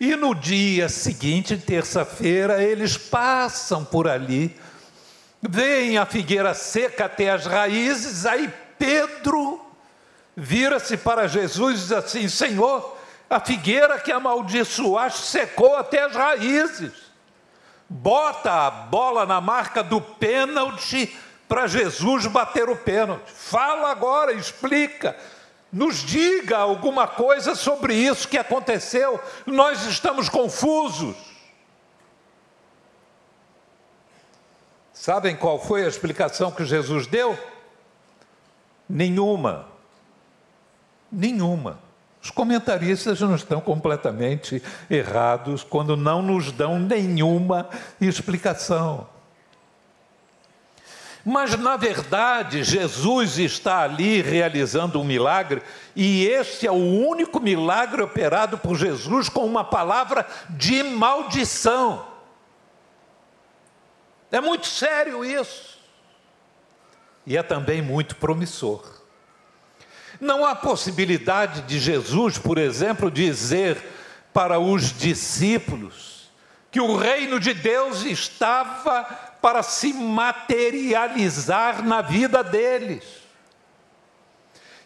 E 0.00 0.14
no 0.14 0.34
dia 0.34 0.88
seguinte, 0.88 1.56
terça-feira, 1.56 2.62
eles 2.62 2.96
passam 2.96 3.84
por 3.84 4.06
ali, 4.06 4.54
veem 5.42 5.96
a 5.96 6.04
figueira 6.04 6.52
seca 6.52 7.06
até 7.06 7.30
as 7.30 7.46
raízes, 7.46 8.26
aí 8.26 8.52
Pedro 8.78 9.60
vira-se 10.36 10.96
para 10.96 11.26
Jesus 11.26 11.78
e 11.78 11.82
diz 11.82 11.92
assim: 11.92 12.28
Senhor, 12.28 12.96
a 13.28 13.40
figueira 13.40 13.98
que 13.98 14.12
amaldiçoaste 14.12 15.22
secou 15.22 15.76
até 15.76 16.04
as 16.04 16.14
raízes. 16.14 16.92
Bota 17.88 18.66
a 18.66 18.70
bola 18.70 19.24
na 19.24 19.40
marca 19.40 19.82
do 19.82 20.00
pênalti 20.00 21.16
para 21.48 21.66
Jesus 21.66 22.26
bater 22.26 22.68
o 22.68 22.76
pênalti. 22.76 23.30
Fala 23.32 23.90
agora, 23.90 24.32
explica 24.32 25.16
nos 25.72 25.96
diga 25.96 26.58
alguma 26.58 27.06
coisa 27.06 27.54
sobre 27.54 27.94
isso 27.94 28.28
que 28.28 28.38
aconteceu. 28.38 29.20
Nós 29.46 29.84
estamos 29.84 30.28
confusos. 30.28 31.16
Sabem 34.92 35.36
qual 35.36 35.62
foi 35.62 35.84
a 35.84 35.88
explicação 35.88 36.50
que 36.50 36.64
Jesus 36.64 37.06
deu? 37.06 37.38
Nenhuma. 38.88 39.66
Nenhuma. 41.10 41.78
Os 42.20 42.30
comentaristas 42.30 43.20
não 43.20 43.36
estão 43.36 43.60
completamente 43.60 44.62
errados 44.90 45.62
quando 45.62 45.96
não 45.96 46.20
nos 46.20 46.50
dão 46.50 46.78
nenhuma 46.78 47.68
explicação. 48.00 49.06
Mas, 51.30 51.58
na 51.58 51.76
verdade, 51.76 52.64
Jesus 52.64 53.36
está 53.36 53.82
ali 53.82 54.22
realizando 54.22 54.98
um 54.98 55.04
milagre, 55.04 55.62
e 55.94 56.24
este 56.24 56.66
é 56.66 56.70
o 56.70 56.74
único 56.74 57.38
milagre 57.38 58.00
operado 58.00 58.56
por 58.56 58.78
Jesus 58.78 59.28
com 59.28 59.44
uma 59.44 59.62
palavra 59.62 60.26
de 60.48 60.82
maldição. 60.82 62.06
É 64.32 64.40
muito 64.40 64.66
sério 64.68 65.22
isso. 65.22 65.78
E 67.26 67.36
é 67.36 67.42
também 67.42 67.82
muito 67.82 68.16
promissor. 68.16 68.82
Não 70.18 70.46
há 70.46 70.54
possibilidade 70.54 71.60
de 71.60 71.78
Jesus, 71.78 72.38
por 72.38 72.56
exemplo, 72.56 73.10
dizer 73.10 73.76
para 74.32 74.58
os 74.58 74.96
discípulos 74.96 76.30
que 76.70 76.80
o 76.80 76.96
reino 76.96 77.38
de 77.38 77.52
Deus 77.52 78.02
estava 78.04 79.27
para 79.40 79.62
se 79.62 79.92
materializar 79.92 81.84
na 81.84 82.02
vida 82.02 82.42
deles, 82.42 83.04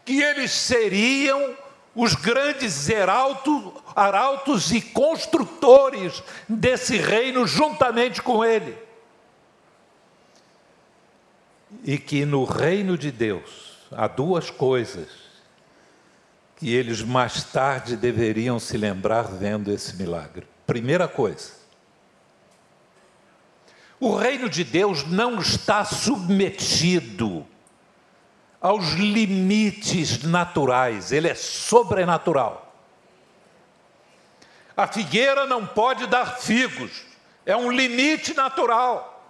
que 0.05 0.21
eles 0.21 0.51
seriam 0.51 1.57
os 1.95 2.15
grandes 2.15 2.89
heraltos, 2.89 3.73
arautos 3.95 4.73
e 4.73 4.81
construtores 4.81 6.23
desse 6.49 6.97
reino 6.97 7.47
juntamente 7.47 8.23
com 8.23 8.45
ele 8.45 8.77
e 11.85 11.99
que 11.99 12.25
no 12.25 12.45
reino 12.45 12.99
de 12.99 13.11
Deus 13.11 13.79
há 13.91 14.07
duas 14.07 14.51
coisas 14.51 15.09
que 16.57 16.73
eles 16.75 17.03
mais 17.03 17.45
tarde 17.45 17.97
deveriam 17.97 18.59
se 18.59 18.77
lembrar 18.77 19.23
vendo 19.23 19.73
esse 19.73 19.97
milagre. 19.97 20.47
Primeira 20.67 21.09
coisa, 21.09 21.55
o 24.03 24.17
reino 24.17 24.49
de 24.49 24.65
Deus 24.65 25.07
não 25.07 25.39
está 25.39 25.85
submetido 25.85 27.47
aos 28.61 28.95
limites 28.95 30.25
naturais, 30.25 31.13
ele 31.13 31.29
é 31.29 31.37
sobrenatural. 31.37 32.75
A 34.77 34.89
figueira 34.89 35.47
não 35.47 35.65
pode 35.65 36.09
dar 36.09 36.37
figos, 36.39 37.05
é 37.47 37.57
um 37.57 37.71
limite 37.71 38.35
natural. 38.35 39.25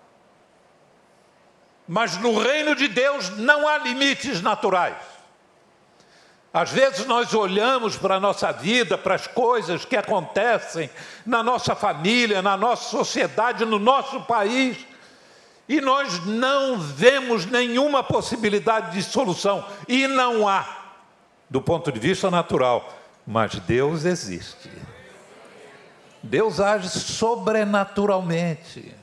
Mas 1.87 2.17
no 2.17 2.38
reino 2.38 2.75
de 2.75 2.88
Deus 2.88 3.29
não 3.37 3.69
há 3.69 3.76
limites 3.76 4.41
naturais. 4.41 4.97
Às 6.52 6.71
vezes 6.71 7.06
nós 7.06 7.32
olhamos 7.32 7.97
para 7.97 8.16
a 8.16 8.21
nossa 8.21 8.52
vida, 8.52 8.99
para 8.99 9.14
as 9.14 9.26
coisas 9.26 9.87
que 9.87 9.97
acontecem 9.97 10.90
na 11.25 11.42
nossa 11.42 11.75
família, 11.75 12.42
na 12.42 12.59
nossa 12.59 12.90
sociedade, 12.90 13.64
no 13.64 13.78
nosso 13.78 14.21
país, 14.23 14.76
e 15.66 15.80
nós 15.80 16.26
não 16.26 16.78
vemos 16.78 17.47
nenhuma 17.47 18.02
possibilidade 18.02 18.92
de 18.92 19.02
solução, 19.02 19.64
e 19.88 20.06
não 20.06 20.47
há, 20.47 20.90
do 21.49 21.62
ponto 21.62 21.90
de 21.90 21.99
vista 21.99 22.30
natural, 22.30 22.87
mas 23.26 23.54
Deus 23.61 24.04
existe. 24.04 24.71
Deus 26.23 26.61
age 26.61 26.90
sobrenaturalmente. 26.90 28.94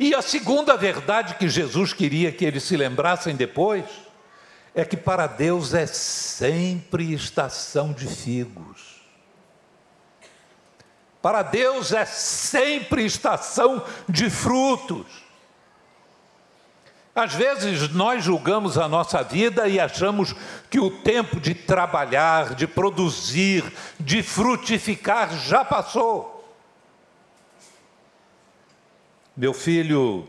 E 0.00 0.14
a 0.14 0.22
segunda 0.22 0.78
verdade 0.78 1.34
que 1.34 1.48
Jesus 1.48 1.92
queria 1.92 2.32
que 2.32 2.44
eles 2.44 2.62
se 2.62 2.76
lembrassem 2.76 3.36
depois 3.36 4.05
é 4.76 4.84
que 4.84 4.96
para 4.96 5.26
Deus 5.26 5.72
é 5.72 5.86
sempre 5.86 7.14
estação 7.14 7.94
de 7.94 8.06
figos. 8.06 9.00
Para 11.22 11.40
Deus 11.40 11.92
é 11.92 12.04
sempre 12.04 13.06
estação 13.06 13.82
de 14.06 14.28
frutos. 14.28 15.24
Às 17.14 17.32
vezes 17.32 17.88
nós 17.94 18.22
julgamos 18.22 18.76
a 18.76 18.86
nossa 18.86 19.22
vida 19.22 19.66
e 19.66 19.80
achamos 19.80 20.34
que 20.68 20.78
o 20.78 20.90
tempo 20.90 21.40
de 21.40 21.54
trabalhar, 21.54 22.54
de 22.54 22.66
produzir, 22.66 23.64
de 23.98 24.22
frutificar 24.22 25.34
já 25.38 25.64
passou. 25.64 26.54
Meu 29.34 29.54
filho 29.54 30.28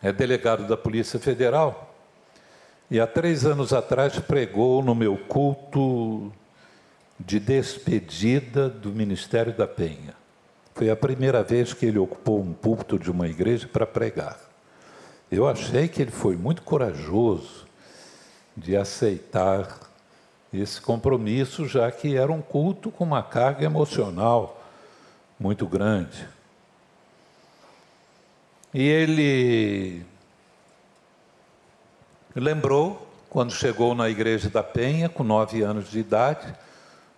é 0.00 0.12
delegado 0.12 0.64
da 0.64 0.76
Polícia 0.76 1.18
Federal 1.18 1.83
e 2.90 3.00
há 3.00 3.06
três 3.06 3.44
anos 3.46 3.72
atrás 3.72 4.18
pregou 4.18 4.82
no 4.82 4.94
meu 4.94 5.16
culto 5.16 6.32
de 7.18 7.40
despedida 7.40 8.68
do 8.68 8.90
Ministério 8.90 9.52
da 9.52 9.66
Penha. 9.66 10.14
Foi 10.74 10.90
a 10.90 10.96
primeira 10.96 11.42
vez 11.42 11.72
que 11.72 11.86
ele 11.86 11.98
ocupou 11.98 12.40
um 12.40 12.52
púlpito 12.52 12.98
de 12.98 13.10
uma 13.10 13.28
igreja 13.28 13.68
para 13.68 13.86
pregar. 13.86 14.38
Eu 15.30 15.48
achei 15.48 15.88
que 15.88 16.02
ele 16.02 16.10
foi 16.10 16.36
muito 16.36 16.62
corajoso 16.62 17.64
de 18.56 18.76
aceitar 18.76 19.80
esse 20.52 20.80
compromisso, 20.80 21.66
já 21.66 21.90
que 21.90 22.16
era 22.16 22.30
um 22.30 22.42
culto 22.42 22.90
com 22.90 23.04
uma 23.04 23.22
carga 23.22 23.64
emocional 23.64 24.62
muito 25.38 25.66
grande. 25.66 26.28
E 28.72 28.82
ele 28.82 30.04
lembrou, 32.40 33.10
quando 33.30 33.52
chegou 33.52 33.94
na 33.94 34.08
igreja 34.08 34.48
da 34.48 34.62
Penha, 34.62 35.08
com 35.08 35.24
nove 35.24 35.62
anos 35.62 35.90
de 35.90 35.98
idade, 35.98 36.54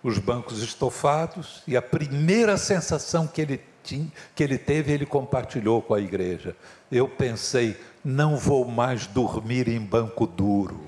os 0.03 0.19
bancos 0.19 0.63
estofados, 0.63 1.63
e 1.67 1.77
a 1.77 1.83
primeira 1.83 2.57
sensação 2.57 3.27
que 3.27 3.41
ele, 3.41 3.61
tinha, 3.83 4.11
que 4.35 4.43
ele 4.43 4.57
teve, 4.57 4.93
ele 4.93 5.07
compartilhou 5.07 5.83
com 5.83 5.95
a 5.95 6.01
igreja. 6.01 6.57
Eu 6.91 7.09
pensei, 7.09 7.79
não 8.05 8.37
vou 8.37 8.65
mais 8.65 9.07
dormir 9.07 9.69
em 9.69 9.81
banco 9.81 10.27
duro. 10.27 10.87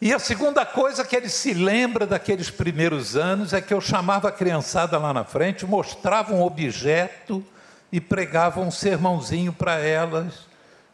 E 0.00 0.12
a 0.12 0.18
segunda 0.18 0.66
coisa 0.66 1.04
que 1.04 1.14
ele 1.14 1.28
se 1.28 1.54
lembra 1.54 2.06
daqueles 2.06 2.50
primeiros 2.50 3.16
anos 3.16 3.52
é 3.52 3.60
que 3.60 3.72
eu 3.72 3.80
chamava 3.80 4.28
a 4.28 4.32
criançada 4.32 4.98
lá 4.98 5.14
na 5.14 5.24
frente, 5.24 5.64
mostrava 5.64 6.34
um 6.34 6.42
objeto 6.42 7.44
e 7.92 8.00
pregava 8.00 8.60
um 8.60 8.70
sermãozinho 8.70 9.52
para 9.52 9.78
elas 9.78 10.48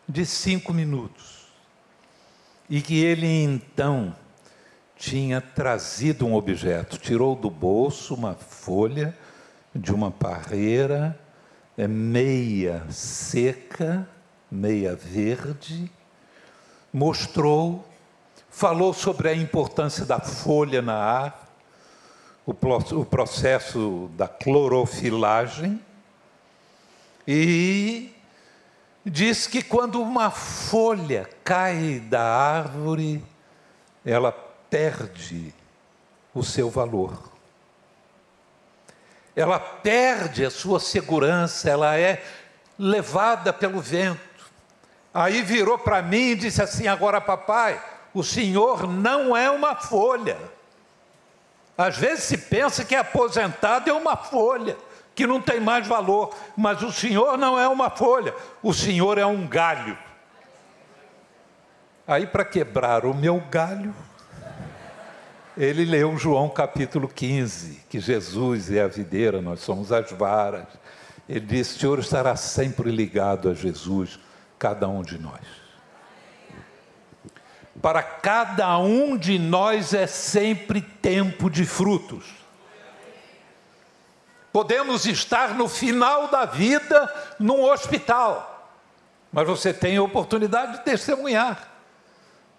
de 0.06 0.26
cinco 0.26 0.74
minutos. 0.74 1.46
E 2.68 2.82
que 2.82 3.02
ele 3.02 3.26
então 3.26 4.14
tinha 4.96 5.40
trazido 5.40 6.26
um 6.26 6.34
objeto, 6.34 6.98
tirou 6.98 7.36
do 7.36 7.48
bolso 7.48 8.14
uma 8.14 8.34
folha 8.34 9.16
de 9.74 9.94
uma 9.94 10.10
parreira 10.10 11.18
é 11.78 11.86
meia 11.86 12.84
seca, 12.90 14.06
meia 14.50 14.96
verde, 14.96 15.88
mostrou 16.92 17.86
falou 18.50 18.92
sobre 18.92 19.28
a 19.28 19.34
importância 19.34 20.04
da 20.04 20.18
folha 20.18 20.82
na 20.82 20.96
ar, 20.96 21.46
o, 22.44 22.50
o 22.50 23.04
processo 23.04 24.10
da 24.16 24.26
clorofilagem, 24.26 25.80
e 27.30 28.10
diz 29.04 29.46
que 29.46 29.62
quando 29.62 30.00
uma 30.00 30.30
folha 30.30 31.28
cai 31.44 32.00
da 32.00 32.22
árvore, 32.22 33.22
ela 34.02 34.32
perde 34.32 35.52
o 36.34 36.42
seu 36.42 36.70
valor. 36.70 37.30
Ela 39.36 39.58
perde 39.60 40.42
a 40.42 40.50
sua 40.50 40.80
segurança, 40.80 41.68
ela 41.68 41.98
é 41.98 42.24
levada 42.78 43.52
pelo 43.52 43.78
vento. 43.78 44.18
Aí 45.12 45.42
virou 45.42 45.78
para 45.78 46.00
mim 46.00 46.30
e 46.30 46.34
disse 46.34 46.62
assim: 46.62 46.86
Agora, 46.88 47.20
papai, 47.20 47.78
o 48.14 48.24
Senhor 48.24 48.88
não 48.88 49.36
é 49.36 49.50
uma 49.50 49.76
folha. 49.76 50.38
Às 51.76 51.98
vezes 51.98 52.24
se 52.24 52.38
pensa 52.38 52.86
que 52.86 52.96
aposentado 52.96 53.90
é 53.90 53.92
uma 53.92 54.16
folha, 54.16 54.78
que 55.18 55.26
não 55.26 55.42
tem 55.42 55.58
mais 55.58 55.84
valor, 55.84 56.32
mas 56.56 56.80
o 56.80 56.92
Senhor 56.92 57.36
não 57.36 57.58
é 57.58 57.66
uma 57.66 57.90
folha, 57.90 58.32
o 58.62 58.72
Senhor 58.72 59.18
é 59.18 59.26
um 59.26 59.48
galho. 59.48 59.98
Aí, 62.06 62.24
para 62.24 62.44
quebrar 62.44 63.04
o 63.04 63.12
meu 63.12 63.42
galho, 63.50 63.92
ele 65.56 65.84
leu 65.84 66.16
João 66.16 66.48
capítulo 66.48 67.08
15, 67.08 67.80
que 67.90 67.98
Jesus 67.98 68.70
é 68.70 68.80
a 68.80 68.86
videira, 68.86 69.42
nós 69.42 69.58
somos 69.58 69.90
as 69.90 70.08
varas. 70.12 70.68
Ele 71.28 71.40
disse: 71.40 71.74
O 71.74 71.80
Senhor 71.80 71.98
estará 71.98 72.36
sempre 72.36 72.88
ligado 72.92 73.48
a 73.48 73.54
Jesus, 73.54 74.20
cada 74.56 74.86
um 74.86 75.02
de 75.02 75.18
nós. 75.18 75.40
Para 77.82 78.04
cada 78.04 78.78
um 78.78 79.16
de 79.16 79.36
nós 79.36 79.92
é 79.92 80.06
sempre 80.06 80.80
tempo 80.80 81.50
de 81.50 81.66
frutos. 81.66 82.24
Podemos 84.52 85.06
estar 85.06 85.54
no 85.54 85.68
final 85.68 86.28
da 86.28 86.44
vida 86.44 87.12
num 87.38 87.62
hospital. 87.62 88.72
Mas 89.32 89.46
você 89.46 89.72
tem 89.72 89.96
a 89.96 90.02
oportunidade 90.02 90.78
de 90.78 90.84
testemunhar. 90.84 91.68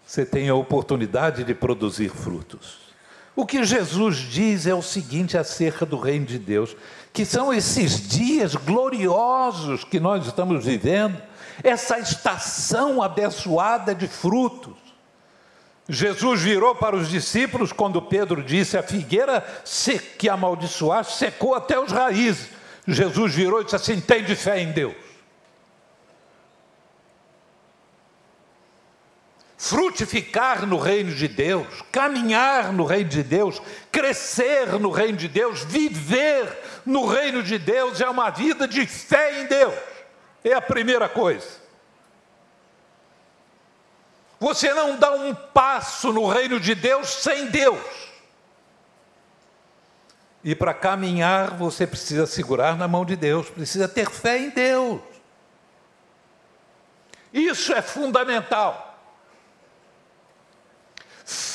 Você 0.06 0.26
tem 0.26 0.50
a 0.50 0.56
oportunidade 0.56 1.44
de 1.44 1.54
produzir 1.54 2.10
frutos. 2.10 2.90
O 3.36 3.46
que 3.46 3.64
Jesus 3.64 4.18
diz 4.18 4.68
é 4.68 4.74
o 4.74 4.82
seguinte 4.82 5.38
acerca 5.38 5.86
do 5.86 5.98
reino 5.98 6.26
de 6.26 6.38
Deus: 6.38 6.76
que 7.14 7.26
são 7.26 7.54
esses 7.54 8.08
dias 8.08 8.56
gloriosos 8.56 9.84
que 9.84 10.00
nós 10.00 10.26
estamos 10.26 10.66
vivendo, 10.66 11.22
essa 11.64 12.00
estação 12.00 13.02
abençoada 13.02 13.96
de 13.96 14.08
frutos. 14.08 14.89
Jesus 15.90 16.42
virou 16.42 16.76
para 16.76 16.96
os 16.96 17.10
discípulos 17.10 17.74
quando 17.74 18.00
Pedro 18.00 18.44
disse: 18.44 18.78
A 18.78 18.84
figueira 18.84 19.44
que 20.20 20.30
amaldiçoaste 20.30 21.18
secou 21.18 21.56
até 21.56 21.80
os 21.80 21.92
raízes. 21.92 22.50
Jesus 22.88 23.34
virou 23.34 23.62
e 23.62 23.64
disse 23.64 23.76
assim: 23.76 24.00
Tem 24.00 24.24
de 24.24 24.36
fé 24.36 24.62
em 24.62 24.72
Deus. 24.72 24.94
frutificar 29.60 30.66
no 30.66 30.78
reino 30.78 31.14
de 31.14 31.28
Deus, 31.28 31.68
caminhar 31.92 32.72
no 32.72 32.86
reino 32.86 33.10
de 33.10 33.22
Deus, 33.22 33.62
crescer 33.92 34.80
no 34.80 34.90
reino 34.90 35.18
de 35.18 35.28
Deus, 35.28 35.66
viver 35.66 36.48
no 36.86 37.06
reino 37.06 37.44
de 37.44 37.60
Deus 37.60 38.00
é 38.00 38.10
uma 38.10 38.30
vida 38.30 38.66
de 38.66 38.88
fé 38.88 39.42
em 39.42 39.48
Deus. 39.48 39.74
É 40.46 40.54
a 40.54 40.62
primeira 40.62 41.10
coisa. 41.10 41.59
Você 44.40 44.74
não 44.74 44.98
dá 44.98 45.12
um 45.12 45.36
passo 45.36 46.14
no 46.14 46.28
reino 46.28 46.60
de 46.60 46.74
Deus 46.74 47.10
sem 47.10 47.48
Deus. 47.48 47.80
E 50.44 50.56
para 50.56 50.74
caminhar, 50.74 51.58
você 51.58 51.86
precisa 51.86 52.26
segurar 52.26 52.78
na 52.78 52.88
mão 52.88 53.04
de 53.04 53.16
Deus, 53.16 53.50
precisa 53.50 53.88
ter 53.88 54.10
fé 54.10 54.40
em 54.40 54.50
Deus. 54.50 55.02
Isso 57.34 57.74
é 57.74 57.82
fundamental 57.82 58.90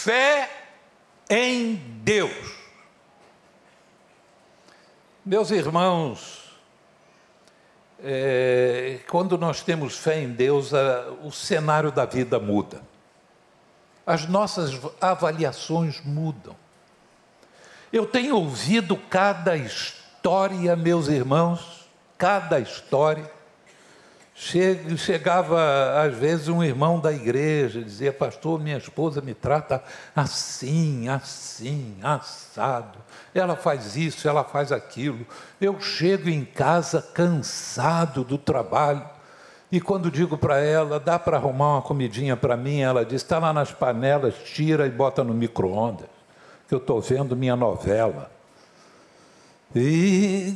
fé 0.04 0.50
em 1.28 1.74
Deus. 2.04 2.54
Meus 5.24 5.50
irmãos, 5.50 6.43
é, 8.02 8.98
quando 9.08 9.38
nós 9.38 9.62
temos 9.62 9.96
fé 9.96 10.20
em 10.22 10.30
Deus, 10.30 10.72
a, 10.74 11.08
o 11.22 11.30
cenário 11.30 11.92
da 11.92 12.04
vida 12.04 12.38
muda. 12.38 12.82
As 14.06 14.26
nossas 14.26 14.78
avaliações 15.00 16.00
mudam. 16.04 16.54
Eu 17.92 18.06
tenho 18.06 18.36
ouvido 18.36 18.96
cada 18.96 19.56
história, 19.56 20.74
meus 20.76 21.08
irmãos, 21.08 21.88
cada 22.18 22.58
história, 22.58 23.30
Chegava, 24.36 26.02
às 26.02 26.12
vezes, 26.16 26.48
um 26.48 26.62
irmão 26.62 26.98
da 26.98 27.12
igreja, 27.12 27.80
dizia, 27.80 28.12
pastor, 28.12 28.60
minha 28.60 28.76
esposa 28.76 29.20
me 29.20 29.32
trata 29.32 29.80
assim, 30.14 31.08
assim, 31.08 31.96
assado. 32.02 32.98
Ela 33.32 33.54
faz 33.54 33.96
isso, 33.96 34.28
ela 34.28 34.42
faz 34.42 34.72
aquilo. 34.72 35.24
Eu 35.60 35.80
chego 35.80 36.28
em 36.28 36.44
casa 36.44 37.00
cansado 37.00 38.24
do 38.24 38.36
trabalho. 38.36 39.08
E 39.70 39.80
quando 39.80 40.10
digo 40.10 40.36
para 40.36 40.58
ela, 40.58 40.98
dá 40.98 41.16
para 41.16 41.36
arrumar 41.36 41.74
uma 41.74 41.82
comidinha 41.82 42.36
para 42.36 42.56
mim, 42.56 42.80
ela 42.80 43.04
diz, 43.04 43.22
está 43.22 43.38
lá 43.38 43.52
nas 43.52 43.70
panelas, 43.70 44.34
tira 44.44 44.86
e 44.86 44.90
bota 44.90 45.22
no 45.22 45.32
micro-ondas, 45.32 46.08
que 46.68 46.74
eu 46.74 46.78
estou 46.78 47.00
vendo 47.00 47.36
minha 47.36 47.54
novela. 47.56 48.30
E 49.74 50.54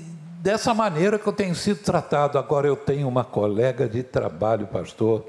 dessa 0.49 0.73
maneira 0.73 1.19
que 1.19 1.27
eu 1.27 1.33
tenho 1.33 1.55
sido 1.55 1.83
tratado. 1.83 2.39
Agora 2.39 2.67
eu 2.67 2.75
tenho 2.75 3.07
uma 3.07 3.23
colega 3.23 3.87
de 3.87 4.03
trabalho, 4.03 4.67
pastor. 4.67 5.27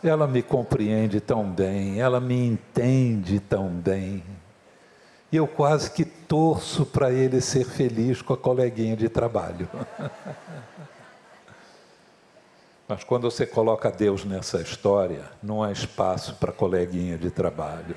Ela 0.00 0.28
me 0.28 0.44
compreende 0.44 1.20
tão 1.20 1.42
bem, 1.42 2.00
ela 2.00 2.20
me 2.20 2.46
entende 2.46 3.40
tão 3.40 3.66
bem. 3.66 4.22
E 5.32 5.36
eu 5.36 5.48
quase 5.48 5.90
que 5.90 6.04
torço 6.04 6.86
para 6.86 7.10
ele 7.10 7.40
ser 7.40 7.64
feliz 7.64 8.22
com 8.22 8.32
a 8.32 8.36
coleguinha 8.36 8.96
de 8.96 9.08
trabalho. 9.08 9.68
Mas 12.86 13.02
quando 13.02 13.28
você 13.28 13.44
coloca 13.44 13.90
Deus 13.90 14.24
nessa 14.24 14.60
história, 14.60 15.24
não 15.42 15.64
há 15.64 15.72
espaço 15.72 16.36
para 16.36 16.52
coleguinha 16.52 17.18
de 17.18 17.28
trabalho. 17.28 17.96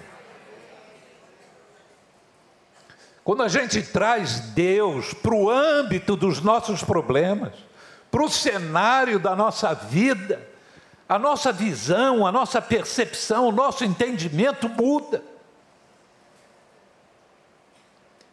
Quando 3.27 3.43
a 3.43 3.49
gente 3.49 3.83
traz 3.83 4.39
Deus 4.39 5.13
para 5.13 5.35
o 5.35 5.49
âmbito 5.49 6.15
dos 6.15 6.39
nossos 6.39 6.81
problemas, 6.81 7.51
para 8.09 8.23
o 8.23 8.29
cenário 8.29 9.19
da 9.19 9.35
nossa 9.35 9.73
vida, 9.73 10.47
a 11.09 11.19
nossa 11.19 11.51
visão, 11.51 12.25
a 12.25 12.31
nossa 12.31 12.61
percepção, 12.61 13.49
o 13.49 13.51
nosso 13.51 13.83
entendimento 13.83 14.69
muda. 14.69 15.21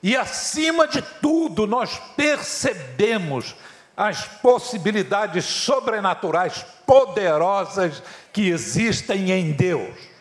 E 0.01 0.17
acima 0.17 0.87
de 0.87 1.03
tudo, 1.03 1.67
nós 1.67 2.01
percebemos 2.17 3.57
as 3.97 4.29
possibilidades 4.29 5.45
sobrenaturais 5.45 6.65
poderosas 6.87 8.01
que 8.33 8.49
existem 8.49 9.33
em 9.33 9.51
Deus. 9.51 10.14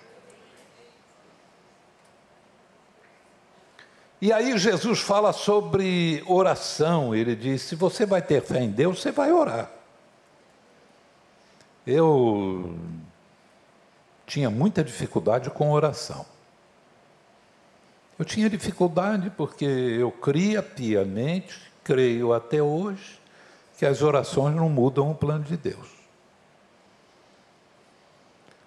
E 4.23 4.31
aí 4.31 4.57
Jesus 4.57 5.01
fala 5.01 5.33
sobre 5.33 6.23
oração. 6.25 7.13
Ele 7.13 7.35
diz: 7.35 7.61
se 7.61 7.75
você 7.75 8.05
vai 8.05 8.21
ter 8.21 8.41
fé 8.41 8.61
em 8.61 8.71
Deus, 8.71 9.01
você 9.01 9.11
vai 9.11 9.33
orar. 9.33 9.69
Eu 11.85 12.79
tinha 14.25 14.49
muita 14.49 14.81
dificuldade 14.81 15.49
com 15.49 15.73
oração. 15.73 16.25
Eu 18.17 18.23
tinha 18.23 18.49
dificuldade 18.49 19.29
porque 19.29 19.65
eu 19.65 20.09
cria 20.09 20.63
piamente, 20.63 21.59
creio 21.83 22.31
até 22.31 22.63
hoje, 22.63 23.19
que 23.77 23.85
as 23.85 24.01
orações 24.01 24.55
não 24.55 24.69
mudam 24.69 25.11
o 25.11 25.15
plano 25.15 25.43
de 25.43 25.57
Deus. 25.57 25.89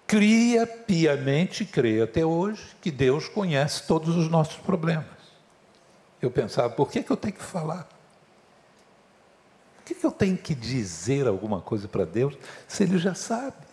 Cria 0.05 0.67
piamente, 0.67 1.65
creio 1.65 2.03
até 2.03 2.23
hoje, 2.23 2.61
que 2.79 2.91
Deus 2.91 3.27
conhece 3.27 3.87
todos 3.87 4.15
os 4.15 4.29
nossos 4.29 4.57
problemas. 4.57 5.16
Eu 6.21 6.31
pensava, 6.31 6.69
por 6.69 6.89
que, 6.89 7.03
que 7.03 7.11
eu 7.11 7.17
tenho 7.17 7.33
que 7.33 7.43
falar? 7.43 7.87
Por 9.77 9.85
que, 9.85 9.95
que 9.95 10.05
eu 10.05 10.11
tenho 10.11 10.37
que 10.37 10.55
dizer 10.55 11.27
alguma 11.27 11.61
coisa 11.61 11.87
para 11.87 12.05
Deus 12.05 12.35
se 12.67 12.83
Ele 12.83 12.97
já 12.97 13.13
sabe? 13.13 13.67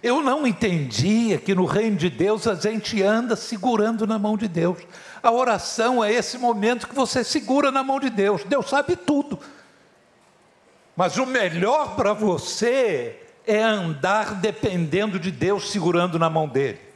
Eu 0.00 0.22
não 0.22 0.46
entendia 0.46 1.36
que 1.36 1.54
no 1.54 1.66
reino 1.66 1.96
de 1.96 2.08
Deus 2.08 2.46
a 2.46 2.54
gente 2.54 3.02
anda 3.02 3.36
segurando 3.36 4.06
na 4.06 4.18
mão 4.18 4.38
de 4.38 4.48
Deus. 4.48 4.78
A 5.22 5.30
oração 5.30 6.02
é 6.02 6.10
esse 6.10 6.38
momento 6.38 6.88
que 6.88 6.94
você 6.94 7.22
segura 7.22 7.70
na 7.70 7.82
mão 7.84 8.00
de 8.00 8.08
Deus. 8.08 8.42
Deus 8.44 8.70
sabe 8.70 8.96
tudo. 8.96 9.38
Mas 10.96 11.18
o 11.18 11.26
melhor 11.26 11.94
para 11.94 12.14
você 12.14 13.20
é 13.46 13.62
andar 13.62 14.36
dependendo 14.36 15.18
de 15.18 15.30
Deus, 15.30 15.70
segurando 15.70 16.18
na 16.18 16.30
mão 16.30 16.48
dele. 16.48 16.91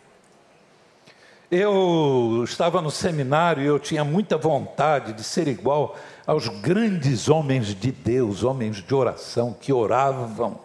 Eu 1.50 2.42
estava 2.42 2.82
no 2.82 2.90
seminário 2.90 3.62
e 3.62 3.66
eu 3.66 3.78
tinha 3.78 4.02
muita 4.02 4.36
vontade 4.36 5.12
de 5.12 5.22
ser 5.22 5.46
igual 5.46 5.94
aos 6.26 6.48
grandes 6.48 7.28
homens 7.28 7.68
de 7.68 7.92
Deus, 7.92 8.42
homens 8.42 8.78
de 8.78 8.94
oração, 8.94 9.54
que 9.58 9.72
oravam 9.72 10.58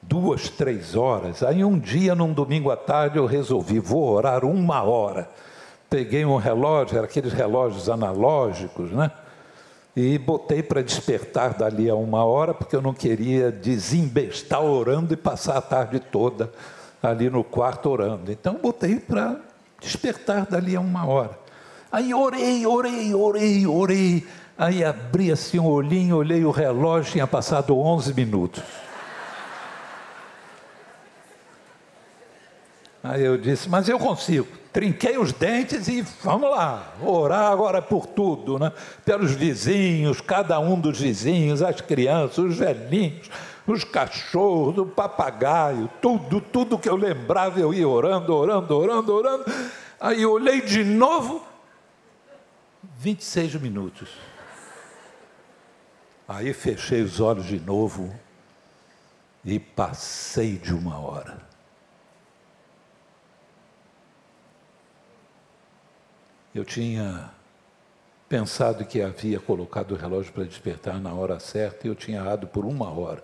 duas, 0.00 0.48
três 0.48 0.94
horas. 0.94 1.42
Aí 1.42 1.64
um 1.64 1.78
dia, 1.78 2.14
num 2.14 2.32
domingo 2.32 2.70
à 2.70 2.76
tarde, 2.76 3.18
eu 3.18 3.26
resolvi, 3.26 3.80
vou 3.80 4.08
orar 4.08 4.44
uma 4.44 4.82
hora. 4.82 5.28
Peguei 5.90 6.24
um 6.24 6.36
relógio, 6.36 6.96
era 6.96 7.06
aqueles 7.06 7.32
relógios 7.32 7.88
analógicos, 7.88 8.92
né? 8.92 9.10
E 9.96 10.16
botei 10.18 10.62
para 10.62 10.82
despertar 10.82 11.54
dali 11.54 11.90
a 11.90 11.94
uma 11.94 12.22
hora, 12.24 12.54
porque 12.54 12.76
eu 12.76 12.82
não 12.82 12.94
queria 12.94 13.50
desembestar 13.50 14.62
orando 14.62 15.12
e 15.12 15.16
passar 15.16 15.56
a 15.56 15.62
tarde 15.62 15.98
toda 15.98 16.52
ali 17.02 17.30
no 17.30 17.42
quarto 17.42 17.88
orando. 17.90 18.30
Então 18.30 18.54
botei 18.62 19.00
para 19.00 19.40
despertar 19.80 20.46
dali 20.46 20.76
a 20.76 20.80
uma 20.80 21.06
hora. 21.06 21.38
Aí 21.90 22.12
orei, 22.12 22.66
orei, 22.66 23.14
orei, 23.14 23.66
orei. 23.66 24.26
Aí 24.58 24.84
abri 24.84 25.30
assim 25.30 25.58
um 25.58 25.66
olhinho, 25.66 26.16
olhei 26.16 26.44
o 26.44 26.50
relógio, 26.50 27.12
tinha 27.12 27.26
passado 27.26 27.78
11 27.78 28.14
minutos. 28.14 28.62
Aí 33.02 33.24
eu 33.24 33.38
disse, 33.38 33.68
mas 33.68 33.88
eu 33.88 33.98
consigo. 33.98 34.48
Trinquei 34.72 35.16
os 35.16 35.32
dentes 35.32 35.88
e 35.88 36.02
vamos 36.22 36.50
lá, 36.50 36.92
orar 37.02 37.50
agora 37.50 37.80
por 37.80 38.04
tudo, 38.04 38.58
né? 38.58 38.72
Pelos 39.04 39.30
vizinhos, 39.30 40.20
cada 40.20 40.58
um 40.58 40.78
dos 40.78 41.00
vizinhos, 41.00 41.62
as 41.62 41.80
crianças, 41.80 42.38
os 42.38 42.58
velhinhos, 42.58 43.30
os 43.66 43.82
cachorros, 43.82 44.78
o 44.78 44.86
papagaio, 44.86 45.90
tudo, 46.00 46.40
tudo 46.40 46.78
que 46.78 46.88
eu 46.88 46.96
lembrava, 46.96 47.58
eu 47.58 47.74
ia 47.74 47.88
orando, 47.88 48.34
orando, 48.34 48.76
orando, 48.76 49.12
orando. 49.12 49.44
Aí 50.00 50.22
eu 50.22 50.32
olhei 50.32 50.60
de 50.60 50.84
novo, 50.84 51.44
26 52.98 53.56
minutos. 53.56 54.08
Aí 56.28 56.52
fechei 56.52 57.02
os 57.02 57.20
olhos 57.20 57.46
de 57.46 57.58
novo 57.58 58.14
e 59.44 59.58
passei 59.58 60.56
de 60.56 60.72
uma 60.72 60.98
hora. 60.98 61.38
Eu 66.54 66.64
tinha 66.64 67.30
pensado 68.28 68.84
que 68.84 69.02
havia 69.02 69.38
colocado 69.38 69.92
o 69.92 69.96
relógio 69.96 70.32
para 70.32 70.44
despertar 70.44 70.98
na 71.00 71.12
hora 71.12 71.38
certa 71.38 71.86
e 71.86 71.90
eu 71.90 71.94
tinha 71.94 72.18
errado 72.18 72.46
por 72.46 72.64
uma 72.64 72.90
hora. 72.90 73.22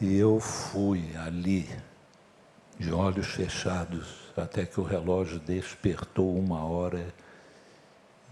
E 0.00 0.18
eu 0.18 0.40
fui 0.40 1.16
ali, 1.16 1.68
de 2.78 2.92
olhos 2.92 3.28
fechados, 3.28 4.32
até 4.36 4.66
que 4.66 4.80
o 4.80 4.84
relógio 4.84 5.38
despertou 5.38 6.36
uma 6.36 6.64
hora 6.64 7.14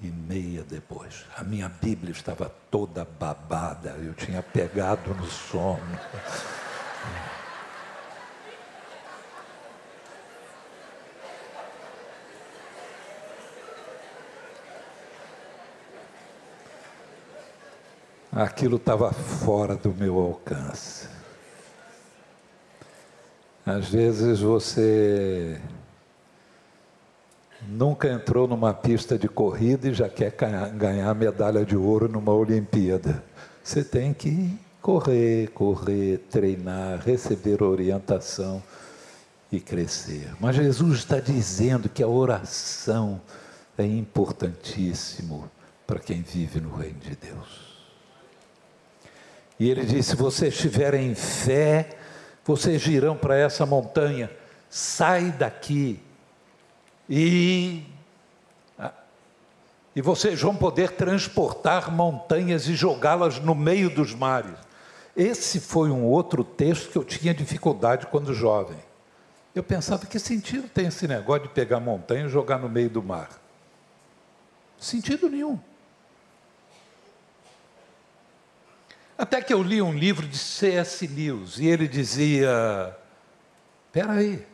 e 0.03 0.09
meia 0.09 0.65
depois. 0.65 1.25
A 1.37 1.45
minha 1.45 1.69
Bíblia 1.69 2.11
estava 2.11 2.53
toda 2.71 3.05
babada, 3.05 3.91
eu 3.91 4.13
tinha 4.13 4.43
pegado 4.43 5.15
no 5.15 5.27
sono. 5.27 5.99
Aquilo 18.33 18.77
estava 18.77 19.13
fora 19.13 19.77
do 19.77 19.95
meu 19.95 20.19
alcance. 20.19 21.22
Às 23.65 23.89
vezes 23.89 24.41
você 24.41 25.61
nunca 27.69 28.09
entrou 28.09 28.49
numa 28.49 28.75
pista 28.75 29.17
de 29.17 29.29
corrida 29.29 29.89
e 29.89 29.95
já 29.95 30.09
quer 30.09 30.35
ganhar 30.75 31.15
medalha 31.15 31.65
de 31.65 31.77
ouro 31.77 32.09
numa 32.09 32.33
Olimpíada. 32.33 33.23
Você 33.63 33.85
tem 33.85 34.13
que 34.13 34.59
correr, 34.81 35.51
correr, 35.51 36.19
treinar, 36.29 37.01
receber 37.05 37.63
orientação 37.63 38.61
e 39.51 39.61
crescer. 39.61 40.29
Mas 40.41 40.57
Jesus 40.57 40.99
está 40.99 41.21
dizendo 41.21 41.89
que 41.89 42.03
a 42.03 42.09
oração 42.09 43.21
é 43.79 43.87
importantíssimo 43.87 45.49
para 45.87 46.01
quem 46.01 46.23
vive 46.23 46.61
no 46.61 46.75
reino 46.75 46.99
de 46.99 47.15
Deus. 47.15 47.73
E 49.61 49.71
ele 49.71 49.85
disse: 49.85 50.11
se 50.11 50.17
vocês 50.17 50.57
tiverem 50.57 51.15
fé, 51.15 51.97
vocês 52.45 52.85
virão 52.85 53.17
para 53.17 53.37
essa 53.37 53.65
montanha, 53.65 54.31
sai 54.69 55.31
daqui 55.31 56.01
e 57.09 57.85
e 59.95 60.01
vocês 60.01 60.41
vão 60.41 60.57
poder 60.57 60.93
transportar 60.93 61.93
montanhas 61.93 62.67
e 62.67 62.75
jogá-las 62.75 63.39
no 63.39 63.55
meio 63.55 63.91
dos 63.91 64.15
mares. 64.15 64.57
Esse 65.15 65.61
foi 65.61 65.91
um 65.91 66.05
outro 66.05 66.43
texto 66.43 66.91
que 66.91 66.97
eu 66.97 67.05
tinha 67.05 67.35
dificuldade 67.35 68.07
quando 68.07 68.33
jovem. 68.33 68.79
Eu 69.55 69.63
pensava 69.63 70.07
que 70.07 70.19
sentido 70.19 70.67
tem 70.67 70.87
esse 70.87 71.07
negócio 71.07 71.43
de 71.43 71.49
pegar 71.51 71.79
montanha 71.79 72.25
e 72.25 72.29
jogar 72.31 72.59
no 72.59 72.71
meio 72.71 72.89
do 72.89 73.03
mar? 73.03 73.29
Sentido 74.79 75.29
nenhum. 75.29 75.61
Até 79.23 79.41
que 79.41 79.55
eu 79.55 79.63
li 79.63 79.81
um 79.81 79.95
livro 79.95 80.27
de 80.27 80.37
C.S. 80.37 81.07
Lewis 81.07 81.57
e 81.61 81.69
ele 81.69 81.87
dizia: 81.87 82.93
espera 83.87 84.15
aí, 84.15 84.45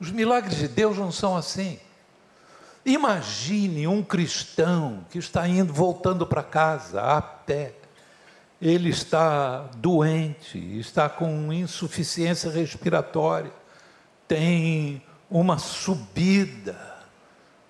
os 0.00 0.10
milagres 0.10 0.56
de 0.58 0.66
Deus 0.66 0.98
não 0.98 1.12
são 1.12 1.36
assim. 1.36 1.78
Imagine 2.84 3.86
um 3.86 4.02
cristão 4.02 5.06
que 5.08 5.18
está 5.18 5.46
indo, 5.46 5.72
voltando 5.72 6.26
para 6.26 6.42
casa 6.42 7.00
a 7.00 7.22
pé. 7.22 7.74
Ele 8.60 8.88
está 8.88 9.70
doente, 9.76 10.58
está 10.80 11.08
com 11.08 11.52
insuficiência 11.52 12.50
respiratória, 12.50 13.52
tem 14.26 15.00
uma 15.30 15.58
subida 15.58 16.76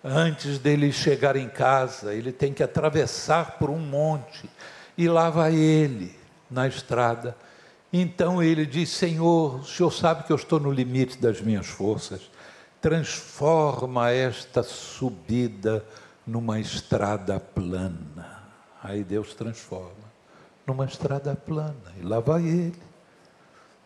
antes 0.02 0.58
dele 0.58 0.90
chegar 0.92 1.36
em 1.36 1.50
casa, 1.50 2.14
ele 2.14 2.32
tem 2.32 2.54
que 2.54 2.62
atravessar 2.62 3.58
por 3.58 3.68
um 3.68 3.78
monte 3.78 4.48
e 4.96 5.08
lá 5.08 5.30
vai 5.30 5.54
ele 5.54 6.14
na 6.50 6.66
estrada. 6.66 7.36
Então 7.92 8.42
ele 8.42 8.66
diz: 8.66 8.90
Senhor, 8.90 9.60
o 9.60 9.64
senhor 9.64 9.92
sabe 9.92 10.24
que 10.24 10.32
eu 10.32 10.36
estou 10.36 10.58
no 10.58 10.70
limite 10.70 11.18
das 11.18 11.40
minhas 11.40 11.66
forças, 11.66 12.30
transforma 12.80 14.10
esta 14.10 14.62
subida 14.62 15.84
numa 16.26 16.58
estrada 16.58 17.38
plana. 17.38 18.44
Aí 18.82 19.02
Deus 19.02 19.34
transforma 19.34 20.06
numa 20.66 20.84
estrada 20.84 21.34
plana, 21.36 21.92
e 21.98 22.02
lá 22.02 22.18
vai 22.18 22.44
ele. 22.44 22.82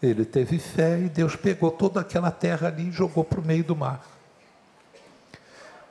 Ele 0.03 0.25
teve 0.25 0.59
fé 0.59 0.99
e 0.99 1.11
Deus 1.11 1.37
pegou 1.37 1.71
toda 1.71 2.01
aquela 2.01 2.31
terra 2.31 2.69
ali 2.69 2.89
e 2.89 2.93
jogou 2.93 3.23
para 3.23 3.39
o 3.39 3.45
meio 3.45 3.63
do 3.63 3.77
mar. 3.77 4.03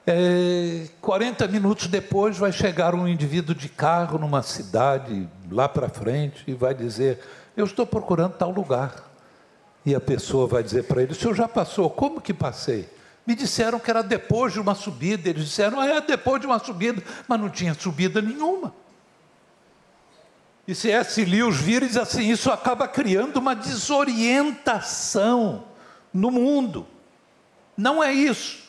É, 0.07 0.87
40 1.01 1.47
minutos 1.47 1.87
depois 1.87 2.37
vai 2.37 2.51
chegar 2.51 2.95
um 2.95 3.07
indivíduo 3.07 3.53
de 3.53 3.69
carro 3.69 4.17
numa 4.17 4.41
cidade 4.41 5.29
lá 5.51 5.69
para 5.69 5.89
frente 5.89 6.43
e 6.47 6.53
vai 6.53 6.73
dizer: 6.73 7.19
Eu 7.55 7.65
estou 7.65 7.85
procurando 7.85 8.33
tal 8.33 8.49
lugar. 8.51 9.07
E 9.85 9.95
a 9.95 9.99
pessoa 9.99 10.47
vai 10.47 10.63
dizer 10.63 10.83
para 10.83 11.03
ele: 11.03 11.11
O 11.11 11.15
senhor 11.15 11.35
já 11.35 11.47
passou? 11.47 11.89
Como 11.89 12.21
que 12.21 12.33
passei? 12.33 12.89
Me 13.25 13.35
disseram 13.35 13.79
que 13.79 13.89
era 13.89 14.01
depois 14.01 14.53
de 14.53 14.59
uma 14.59 14.73
subida. 14.73 15.29
Eles 15.29 15.45
disseram: 15.45 15.81
É 15.81 16.01
depois 16.01 16.41
de 16.41 16.47
uma 16.47 16.59
subida, 16.59 17.03
mas 17.27 17.39
não 17.39 17.49
tinha 17.49 17.73
subida 17.73 18.21
nenhuma. 18.21 18.73
E 20.67 20.75
se 20.75 20.91
S. 20.91 21.25
Lewis 21.25 21.57
vira 21.57 21.85
e 21.85 21.87
diz 21.87 21.97
assim: 21.97 22.29
Isso 22.29 22.51
acaba 22.51 22.87
criando 22.87 23.37
uma 23.37 23.55
desorientação 23.55 25.63
no 26.13 26.31
mundo. 26.31 26.87
Não 27.75 28.03
é 28.03 28.13
isso. 28.13 28.68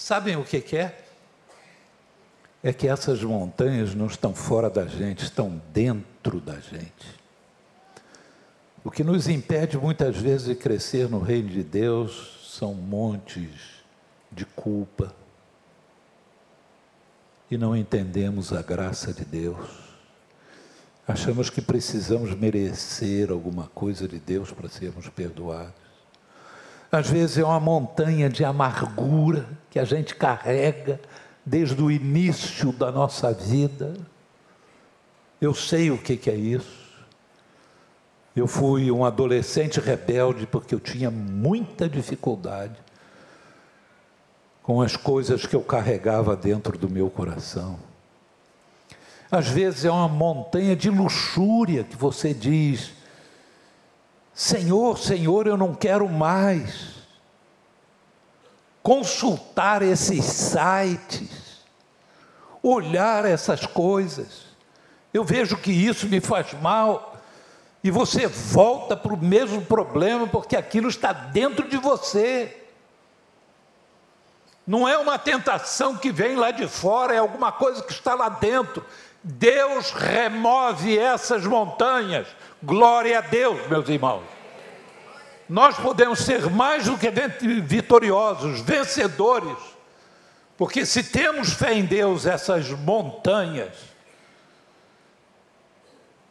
Sabem 0.00 0.34
o 0.34 0.42
que, 0.42 0.62
que 0.62 0.78
é? 0.78 0.98
É 2.62 2.72
que 2.72 2.88
essas 2.88 3.22
montanhas 3.22 3.94
não 3.94 4.06
estão 4.06 4.34
fora 4.34 4.70
da 4.70 4.86
gente, 4.86 5.24
estão 5.24 5.60
dentro 5.74 6.40
da 6.40 6.58
gente. 6.58 7.20
O 8.82 8.90
que 8.90 9.04
nos 9.04 9.28
impede 9.28 9.76
muitas 9.76 10.16
vezes 10.16 10.46
de 10.46 10.54
crescer 10.54 11.06
no 11.06 11.20
reino 11.20 11.50
de 11.50 11.62
Deus 11.62 12.48
são 12.50 12.72
montes 12.72 13.84
de 14.32 14.46
culpa. 14.46 15.14
E 17.50 17.58
não 17.58 17.76
entendemos 17.76 18.54
a 18.54 18.62
graça 18.62 19.12
de 19.12 19.24
Deus. 19.24 19.68
Achamos 21.06 21.50
que 21.50 21.60
precisamos 21.60 22.34
merecer 22.34 23.30
alguma 23.30 23.68
coisa 23.74 24.08
de 24.08 24.18
Deus 24.18 24.50
para 24.50 24.68
sermos 24.70 25.10
perdoados. 25.10 25.89
Às 26.92 27.08
vezes 27.08 27.38
é 27.38 27.44
uma 27.44 27.60
montanha 27.60 28.28
de 28.28 28.44
amargura 28.44 29.46
que 29.70 29.78
a 29.78 29.84
gente 29.84 30.14
carrega 30.14 31.00
desde 31.46 31.80
o 31.80 31.90
início 31.90 32.72
da 32.72 32.90
nossa 32.90 33.32
vida. 33.32 33.94
Eu 35.40 35.54
sei 35.54 35.90
o 35.90 35.98
que, 35.98 36.16
que 36.16 36.28
é 36.28 36.34
isso. 36.34 36.80
Eu 38.34 38.46
fui 38.46 38.90
um 38.90 39.04
adolescente 39.04 39.80
rebelde 39.80 40.46
porque 40.46 40.74
eu 40.74 40.80
tinha 40.80 41.10
muita 41.10 41.88
dificuldade 41.88 42.76
com 44.62 44.80
as 44.80 44.96
coisas 44.96 45.46
que 45.46 45.54
eu 45.54 45.62
carregava 45.62 46.36
dentro 46.36 46.76
do 46.76 46.88
meu 46.88 47.08
coração. 47.08 47.78
Às 49.30 49.48
vezes 49.48 49.84
é 49.84 49.90
uma 49.90 50.08
montanha 50.08 50.74
de 50.74 50.90
luxúria 50.90 51.84
que 51.84 51.96
você 51.96 52.34
diz: 52.34 52.92
Senhor, 54.40 54.98
Senhor, 54.98 55.46
eu 55.46 55.54
não 55.54 55.74
quero 55.74 56.08
mais 56.08 56.94
consultar 58.82 59.82
esses 59.82 60.24
sites, 60.24 61.62
olhar 62.62 63.26
essas 63.26 63.66
coisas. 63.66 64.46
Eu 65.12 65.24
vejo 65.24 65.58
que 65.58 65.70
isso 65.70 66.06
me 66.06 66.22
faz 66.22 66.54
mal 66.54 67.18
e 67.84 67.90
você 67.90 68.26
volta 68.28 68.96
para 68.96 69.12
o 69.12 69.22
mesmo 69.22 69.60
problema 69.60 70.26
porque 70.26 70.56
aquilo 70.56 70.88
está 70.88 71.12
dentro 71.12 71.68
de 71.68 71.76
você. 71.76 72.64
Não 74.66 74.88
é 74.88 74.96
uma 74.96 75.18
tentação 75.18 75.98
que 75.98 76.10
vem 76.10 76.34
lá 76.34 76.50
de 76.50 76.66
fora, 76.66 77.14
é 77.14 77.18
alguma 77.18 77.52
coisa 77.52 77.82
que 77.82 77.92
está 77.92 78.14
lá 78.14 78.30
dentro. 78.30 78.82
Deus 79.22 79.90
remove 79.90 80.98
essas 80.98 81.44
montanhas. 81.44 82.26
Glória 82.62 83.18
a 83.18 83.20
Deus, 83.20 83.66
meus 83.68 83.88
irmãos. 83.88 84.24
Nós 85.48 85.76
podemos 85.76 86.20
ser 86.20 86.48
mais 86.48 86.84
do 86.84 86.96
que 86.96 87.10
vitoriosos, 87.60 88.60
vencedores, 88.60 89.58
porque 90.56 90.86
se 90.86 91.02
temos 91.02 91.52
fé 91.52 91.74
em 91.74 91.84
Deus, 91.84 92.24
essas 92.24 92.70
montanhas 92.70 93.74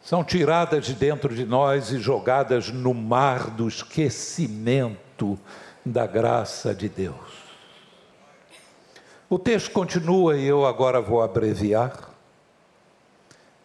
são 0.02 0.24
tiradas 0.24 0.86
de 0.86 0.94
dentro 0.94 1.34
de 1.34 1.44
nós 1.44 1.92
e 1.92 1.98
jogadas 1.98 2.70
no 2.70 2.94
mar 2.94 3.50
do 3.50 3.68
esquecimento 3.68 5.38
da 5.84 6.06
graça 6.06 6.74
de 6.74 6.88
Deus. 6.88 7.50
O 9.28 9.38
texto 9.38 9.70
continua 9.70 10.36
e 10.36 10.46
eu 10.46 10.66
agora 10.66 11.00
vou 11.00 11.22
abreviar. 11.22 12.09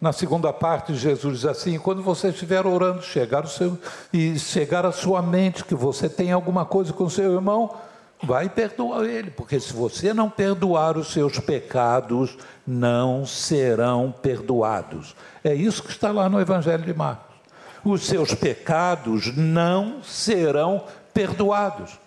Na 0.00 0.12
segunda 0.12 0.52
parte, 0.52 0.94
Jesus 0.94 1.40
diz 1.40 1.46
assim: 1.46 1.78
quando 1.78 2.02
você 2.02 2.28
estiver 2.28 2.66
orando, 2.66 3.02
chegar 3.02 3.46
seu 3.46 3.78
e 4.12 4.38
chegar 4.38 4.84
à 4.84 4.92
sua 4.92 5.22
mente 5.22 5.64
que 5.64 5.74
você 5.74 6.08
tem 6.08 6.32
alguma 6.32 6.66
coisa 6.66 6.92
com 6.92 7.08
seu 7.08 7.32
irmão, 7.32 7.74
vai 8.22 8.48
perdoar 8.48 9.04
ele, 9.04 9.30
porque 9.30 9.58
se 9.58 9.72
você 9.72 10.12
não 10.12 10.28
perdoar 10.28 10.98
os 10.98 11.12
seus 11.12 11.38
pecados, 11.38 12.36
não 12.66 13.24
serão 13.24 14.12
perdoados. 14.12 15.14
É 15.42 15.54
isso 15.54 15.82
que 15.82 15.90
está 15.90 16.10
lá 16.10 16.28
no 16.28 16.40
Evangelho 16.40 16.84
de 16.84 16.94
Marcos. 16.94 17.36
Os 17.84 18.06
seus 18.06 18.34
pecados 18.34 19.34
não 19.36 20.02
serão 20.02 20.84
perdoados. 21.14 21.98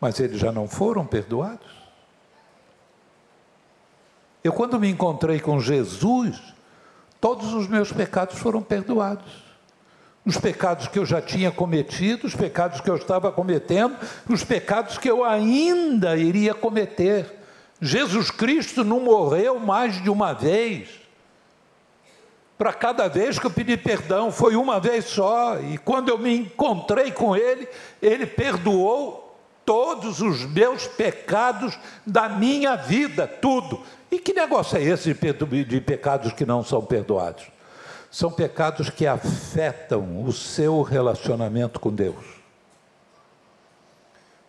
Mas 0.00 0.18
eles 0.18 0.38
já 0.38 0.50
não 0.50 0.66
foram 0.66 1.06
perdoados? 1.06 1.80
Eu, 4.42 4.52
quando 4.52 4.80
me 4.80 4.88
encontrei 4.88 5.38
com 5.38 5.60
Jesus, 5.60 6.40
todos 7.20 7.52
os 7.52 7.66
meus 7.66 7.92
pecados 7.92 8.38
foram 8.38 8.62
perdoados. 8.62 9.50
Os 10.24 10.36
pecados 10.36 10.86
que 10.86 10.98
eu 10.98 11.06
já 11.06 11.20
tinha 11.20 11.50
cometido, 11.50 12.26
os 12.26 12.34
pecados 12.34 12.80
que 12.80 12.90
eu 12.90 12.96
estava 12.96 13.32
cometendo, 13.32 13.96
os 14.28 14.44
pecados 14.44 14.98
que 14.98 15.10
eu 15.10 15.24
ainda 15.24 16.16
iria 16.16 16.54
cometer. 16.54 17.38
Jesus 17.80 18.30
Cristo 18.30 18.84
não 18.84 19.00
morreu 19.00 19.58
mais 19.58 20.02
de 20.02 20.10
uma 20.10 20.32
vez. 20.32 20.88
Para 22.58 22.74
cada 22.74 23.08
vez 23.08 23.38
que 23.38 23.46
eu 23.46 23.50
pedi 23.50 23.76
perdão, 23.78 24.30
foi 24.30 24.54
uma 24.54 24.78
vez 24.78 25.06
só. 25.06 25.58
E 25.58 25.78
quando 25.78 26.10
eu 26.10 26.18
me 26.18 26.36
encontrei 26.36 27.10
com 27.10 27.34
Ele, 27.34 27.66
Ele 28.02 28.26
perdoou 28.26 29.29
todos 29.64 30.20
os 30.20 30.44
meus 30.44 30.86
pecados 30.86 31.78
da 32.06 32.28
minha 32.28 32.76
vida, 32.76 33.26
tudo. 33.26 33.80
E 34.10 34.18
que 34.18 34.32
negócio 34.32 34.76
é 34.76 34.82
esse 34.82 35.14
de 35.14 35.80
pecados 35.80 36.32
que 36.32 36.44
não 36.44 36.64
são 36.64 36.82
perdoados? 36.82 37.46
São 38.10 38.30
pecados 38.32 38.90
que 38.90 39.06
afetam 39.06 40.24
o 40.24 40.32
seu 40.32 40.82
relacionamento 40.82 41.78
com 41.78 41.92
Deus. 41.94 42.24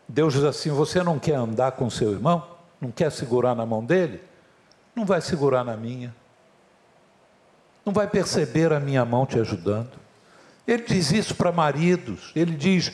Deus 0.07 0.33
diz 0.33 0.43
assim: 0.43 0.71
você 0.71 1.03
não 1.03 1.19
quer 1.19 1.35
andar 1.35 1.73
com 1.73 1.89
seu 1.89 2.11
irmão? 2.11 2.45
Não 2.79 2.91
quer 2.91 3.11
segurar 3.11 3.55
na 3.55 3.65
mão 3.65 3.85
dele? 3.85 4.21
Não 4.95 5.05
vai 5.05 5.21
segurar 5.21 5.63
na 5.63 5.77
minha. 5.77 6.13
Não 7.85 7.93
vai 7.93 8.07
perceber 8.07 8.73
a 8.73 8.79
minha 8.79 9.05
mão 9.05 9.25
te 9.25 9.39
ajudando. 9.39 9.91
Ele 10.67 10.83
diz 10.83 11.11
isso 11.11 11.35
para 11.35 11.51
maridos. 11.51 12.31
Ele 12.35 12.55
diz: 12.55 12.91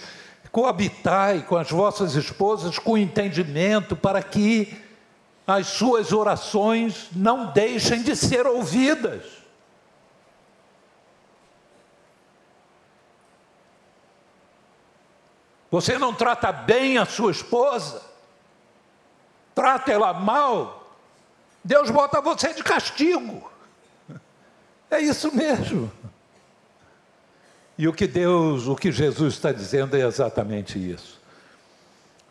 coabitai 0.57 1.43
com 1.43 1.55
as 1.55 1.69
vossas 1.69 2.15
esposas 2.15 2.79
com 2.79 2.97
entendimento, 2.97 3.95
para 3.95 4.23
que 4.23 4.75
as 5.45 5.67
suas 5.67 6.11
orações 6.11 7.09
não 7.15 7.53
deixem 7.53 8.01
de 8.01 8.15
ser 8.15 8.47
ouvidas. 8.47 9.23
Você 15.69 15.99
não 15.99 16.11
trata 16.11 16.51
bem 16.51 16.97
a 16.97 17.05
sua 17.05 17.29
esposa, 17.29 18.01
trata 19.53 19.91
ela 19.91 20.11
mal, 20.11 20.91
Deus 21.63 21.91
bota 21.91 22.19
você 22.19 22.51
de 22.55 22.63
castigo. 22.63 23.47
É 24.89 24.99
isso 24.99 25.31
mesmo. 25.35 25.91
E 27.77 27.87
o 27.87 27.93
que 27.93 28.07
Deus, 28.07 28.67
o 28.67 28.75
que 28.75 28.91
Jesus 28.91 29.35
está 29.35 29.51
dizendo 29.51 29.95
é 29.95 30.01
exatamente 30.01 30.79
isso. 30.79 31.19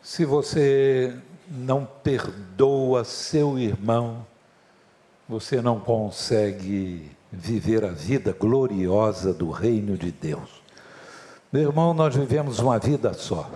Se 0.01 0.25
você 0.25 1.15
não 1.49 1.87
perdoa 2.03 3.03
seu 3.03 3.57
irmão, 3.57 4.25
você 5.27 5.61
não 5.61 5.79
consegue 5.79 7.11
viver 7.31 7.83
a 7.85 7.91
vida 7.91 8.35
gloriosa 8.37 9.33
do 9.33 9.49
reino 9.49 9.97
de 9.97 10.11
Deus. 10.11 10.61
Meu 11.51 11.63
irmão, 11.63 11.93
nós 11.93 12.15
vivemos 12.15 12.59
uma 12.59 12.77
vida 12.77 13.13
só. 13.13 13.49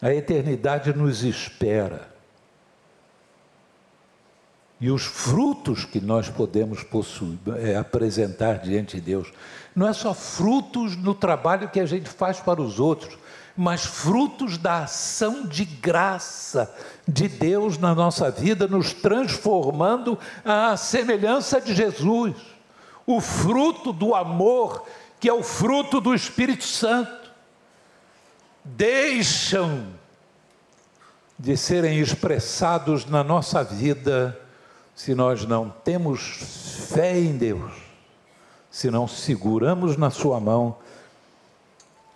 A 0.00 0.14
eternidade 0.14 0.92
nos 0.92 1.24
espera. 1.24 2.08
E 4.80 4.90
os 4.90 5.04
frutos 5.04 5.84
que 5.84 6.00
nós 6.00 6.30
podemos 6.30 6.82
possuir, 6.82 7.38
é, 7.58 7.76
apresentar 7.76 8.60
diante 8.60 8.96
de 8.96 9.02
Deus, 9.02 9.30
não 9.76 9.86
é 9.86 9.92
só 9.92 10.14
frutos 10.14 10.96
no 10.96 11.14
trabalho 11.14 11.68
que 11.68 11.78
a 11.78 11.86
gente 11.86 12.08
faz 12.08 12.40
para 12.40 12.62
os 12.62 12.80
outros, 12.80 13.18
mas 13.54 13.84
frutos 13.84 14.56
da 14.56 14.84
ação 14.84 15.46
de 15.46 15.66
graça 15.66 16.74
de 17.06 17.28
Deus 17.28 17.76
na 17.76 17.94
nossa 17.94 18.30
vida, 18.30 18.66
nos 18.66 18.94
transformando 18.94 20.18
à 20.42 20.74
semelhança 20.78 21.60
de 21.60 21.74
Jesus. 21.74 22.34
O 23.06 23.20
fruto 23.20 23.92
do 23.92 24.14
amor, 24.14 24.86
que 25.18 25.28
é 25.28 25.32
o 25.32 25.42
fruto 25.42 26.00
do 26.00 26.14
Espírito 26.14 26.64
Santo, 26.64 27.30
deixam 28.64 29.88
de 31.38 31.54
serem 31.54 31.98
expressados 31.98 33.04
na 33.04 33.22
nossa 33.22 33.62
vida 33.62 34.38
se 35.00 35.14
nós 35.14 35.46
não 35.46 35.70
temos 35.70 36.20
fé 36.92 37.18
em 37.18 37.34
Deus, 37.34 37.72
se 38.70 38.90
não 38.90 39.08
seguramos 39.08 39.96
na 39.96 40.10
Sua 40.10 40.38
mão 40.38 40.76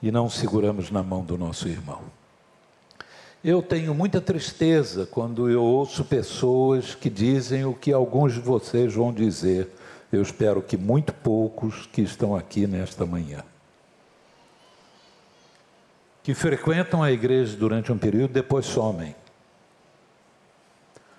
e 0.03 0.13
não 0.13 0.29
seguramos 0.29 0.91
na 0.91 1.03
mão 1.03 1.25
do 1.25 1.39
nosso 1.39 1.67
irmão. 1.67 2.03
Eu 3.43 3.63
tenho 3.63 3.95
muita 3.95 4.21
tristeza 4.21 5.07
quando 5.07 5.49
eu 5.49 5.63
ouço 5.63 6.05
pessoas 6.05 6.95
que 6.95 7.09
dizem 7.09 7.65
o 7.65 7.73
que 7.73 7.91
alguns 7.91 8.35
de 8.35 8.41
vocês 8.41 8.93
vão 8.93 9.15
dizer. 9.15 9.67
Eu 10.13 10.21
espero 10.21 10.61
que 10.61 10.77
muito 10.77 11.15
poucos 11.15 11.87
que 11.87 12.03
estão 12.03 12.37
aqui 12.37 12.67
nesta 12.67 13.07
manhã. 13.07 13.43
Que 16.23 16.35
frequentam 16.35 17.03
a 17.03 17.11
igreja 17.11 17.57
durante 17.57 17.91
um 17.91 17.97
período, 17.97 18.35
depois 18.35 18.67
somem. 18.67 19.15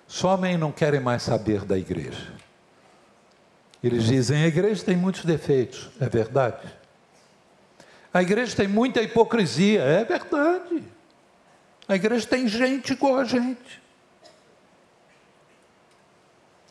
Somem 0.06 0.54
e 0.54 0.58
não 0.58 0.70
querem 0.70 1.00
mais 1.00 1.22
saber 1.22 1.64
da 1.64 1.76
igreja. 1.76 2.32
Eles 3.82 4.04
dizem: 4.04 4.44
a 4.44 4.46
igreja 4.46 4.84
tem 4.84 4.96
muitos 4.96 5.24
defeitos. 5.24 5.90
É 6.00 6.08
verdade. 6.08 6.66
A 8.12 8.22
igreja 8.22 8.56
tem 8.56 8.66
muita 8.66 9.02
hipocrisia, 9.02 9.82
é 9.82 10.04
verdade. 10.04 10.82
A 11.88 11.94
igreja 11.94 12.26
tem 12.26 12.48
gente 12.48 12.92
igual 12.92 13.18
a 13.18 13.24
gente. 13.24 13.82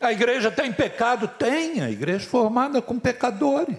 A 0.02 0.12
igreja 0.12 0.52
tem 0.52 0.74
pecado? 0.74 1.28
Tem, 1.28 1.82
a 1.82 1.90
igreja 1.90 2.26
é 2.26 2.30
formada 2.30 2.82
com 2.82 3.00
pecadores. 3.00 3.78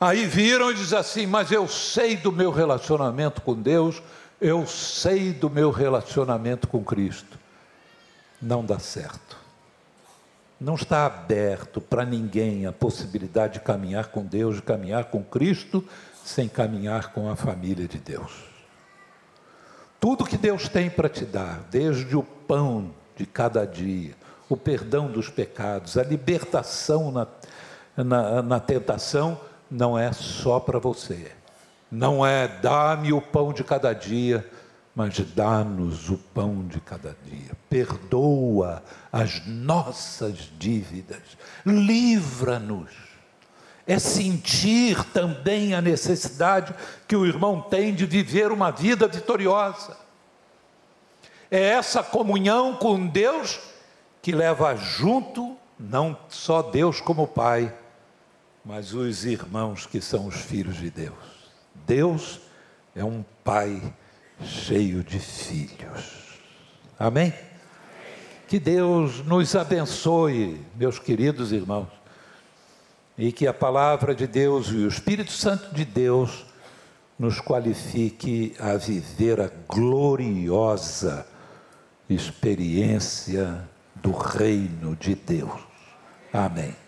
Aí 0.00 0.24
viram 0.24 0.70
e 0.70 0.74
diz 0.74 0.92
assim: 0.92 1.26
Mas 1.26 1.50
eu 1.50 1.66
sei 1.66 2.16
do 2.16 2.30
meu 2.30 2.50
relacionamento 2.50 3.42
com 3.42 3.54
Deus, 3.54 4.02
eu 4.40 4.66
sei 4.66 5.32
do 5.32 5.50
meu 5.50 5.70
relacionamento 5.70 6.66
com 6.66 6.82
Cristo. 6.82 7.38
Não 8.40 8.64
dá 8.64 8.78
certo. 8.78 9.36
Não 10.58 10.74
está 10.74 11.06
aberto 11.06 11.80
para 11.80 12.04
ninguém 12.04 12.66
a 12.66 12.72
possibilidade 12.72 13.54
de 13.54 13.60
caminhar 13.60 14.08
com 14.08 14.24
Deus, 14.24 14.56
de 14.56 14.62
caminhar 14.62 15.04
com 15.04 15.22
Cristo, 15.22 15.84
sem 16.24 16.48
caminhar 16.48 17.12
com 17.12 17.30
a 17.30 17.36
família 17.36 17.86
de 17.86 17.98
Deus. 17.98 18.44
Tudo 19.98 20.24
que 20.24 20.38
Deus 20.38 20.68
tem 20.68 20.88
para 20.88 21.08
te 21.08 21.26
dar, 21.26 21.66
desde 21.70 22.16
o 22.16 22.22
pão 22.22 22.94
de 23.16 23.26
cada 23.26 23.66
dia, 23.66 24.14
o 24.48 24.56
perdão 24.56 25.10
dos 25.10 25.28
pecados, 25.28 25.98
a 25.98 26.02
libertação 26.02 27.10
na, 27.12 27.26
na, 27.96 28.42
na 28.42 28.60
tentação, 28.60 29.38
não 29.70 29.98
é 29.98 30.12
só 30.12 30.58
para 30.58 30.78
você. 30.78 31.32
Não 31.90 32.24
é 32.24 32.46
dá-me 32.46 33.12
o 33.12 33.20
pão 33.20 33.52
de 33.52 33.64
cada 33.64 33.92
dia, 33.92 34.48
mas 34.94 35.18
dá-nos 35.34 36.10
o 36.10 36.18
pão 36.18 36.66
de 36.66 36.80
cada 36.80 37.16
dia. 37.24 37.52
Perdoa 37.68 38.82
as 39.12 39.44
nossas 39.46 40.50
dívidas, 40.58 41.22
livra-nos. 41.64 42.90
É 43.86 43.98
sentir 43.98 45.02
também 45.04 45.74
a 45.74 45.80
necessidade 45.80 46.74
que 47.08 47.16
o 47.16 47.26
irmão 47.26 47.60
tem 47.60 47.94
de 47.94 48.06
viver 48.06 48.52
uma 48.52 48.70
vida 48.70 49.08
vitoriosa. 49.08 49.96
É 51.50 51.60
essa 51.60 52.02
comunhão 52.02 52.76
com 52.76 53.06
Deus 53.06 53.58
que 54.22 54.30
leva 54.30 54.76
junto 54.76 55.56
não 55.80 56.16
só 56.28 56.62
Deus 56.62 57.00
como 57.00 57.26
Pai, 57.26 57.74
mas 58.64 58.92
os 58.92 59.24
irmãos 59.24 59.86
que 59.86 60.00
são 60.00 60.26
os 60.26 60.36
filhos 60.36 60.76
de 60.76 60.90
Deus. 60.90 61.39
Deus 61.90 62.38
é 62.94 63.04
um 63.04 63.24
Pai 63.42 63.82
cheio 64.44 65.02
de 65.02 65.18
filhos. 65.18 66.38
Amém? 66.96 67.34
Que 68.46 68.60
Deus 68.60 69.26
nos 69.26 69.56
abençoe, 69.56 70.64
meus 70.76 71.00
queridos 71.00 71.50
irmãos, 71.50 71.88
e 73.18 73.32
que 73.32 73.44
a 73.44 73.52
palavra 73.52 74.14
de 74.14 74.28
Deus 74.28 74.68
e 74.68 74.76
o 74.76 74.86
Espírito 74.86 75.32
Santo 75.32 75.74
de 75.74 75.84
Deus 75.84 76.46
nos 77.18 77.40
qualifique 77.40 78.54
a 78.60 78.76
viver 78.76 79.40
a 79.40 79.50
gloriosa 79.68 81.26
experiência 82.08 83.68
do 83.96 84.12
reino 84.12 84.94
de 84.94 85.16
Deus. 85.16 85.60
Amém. 86.32 86.79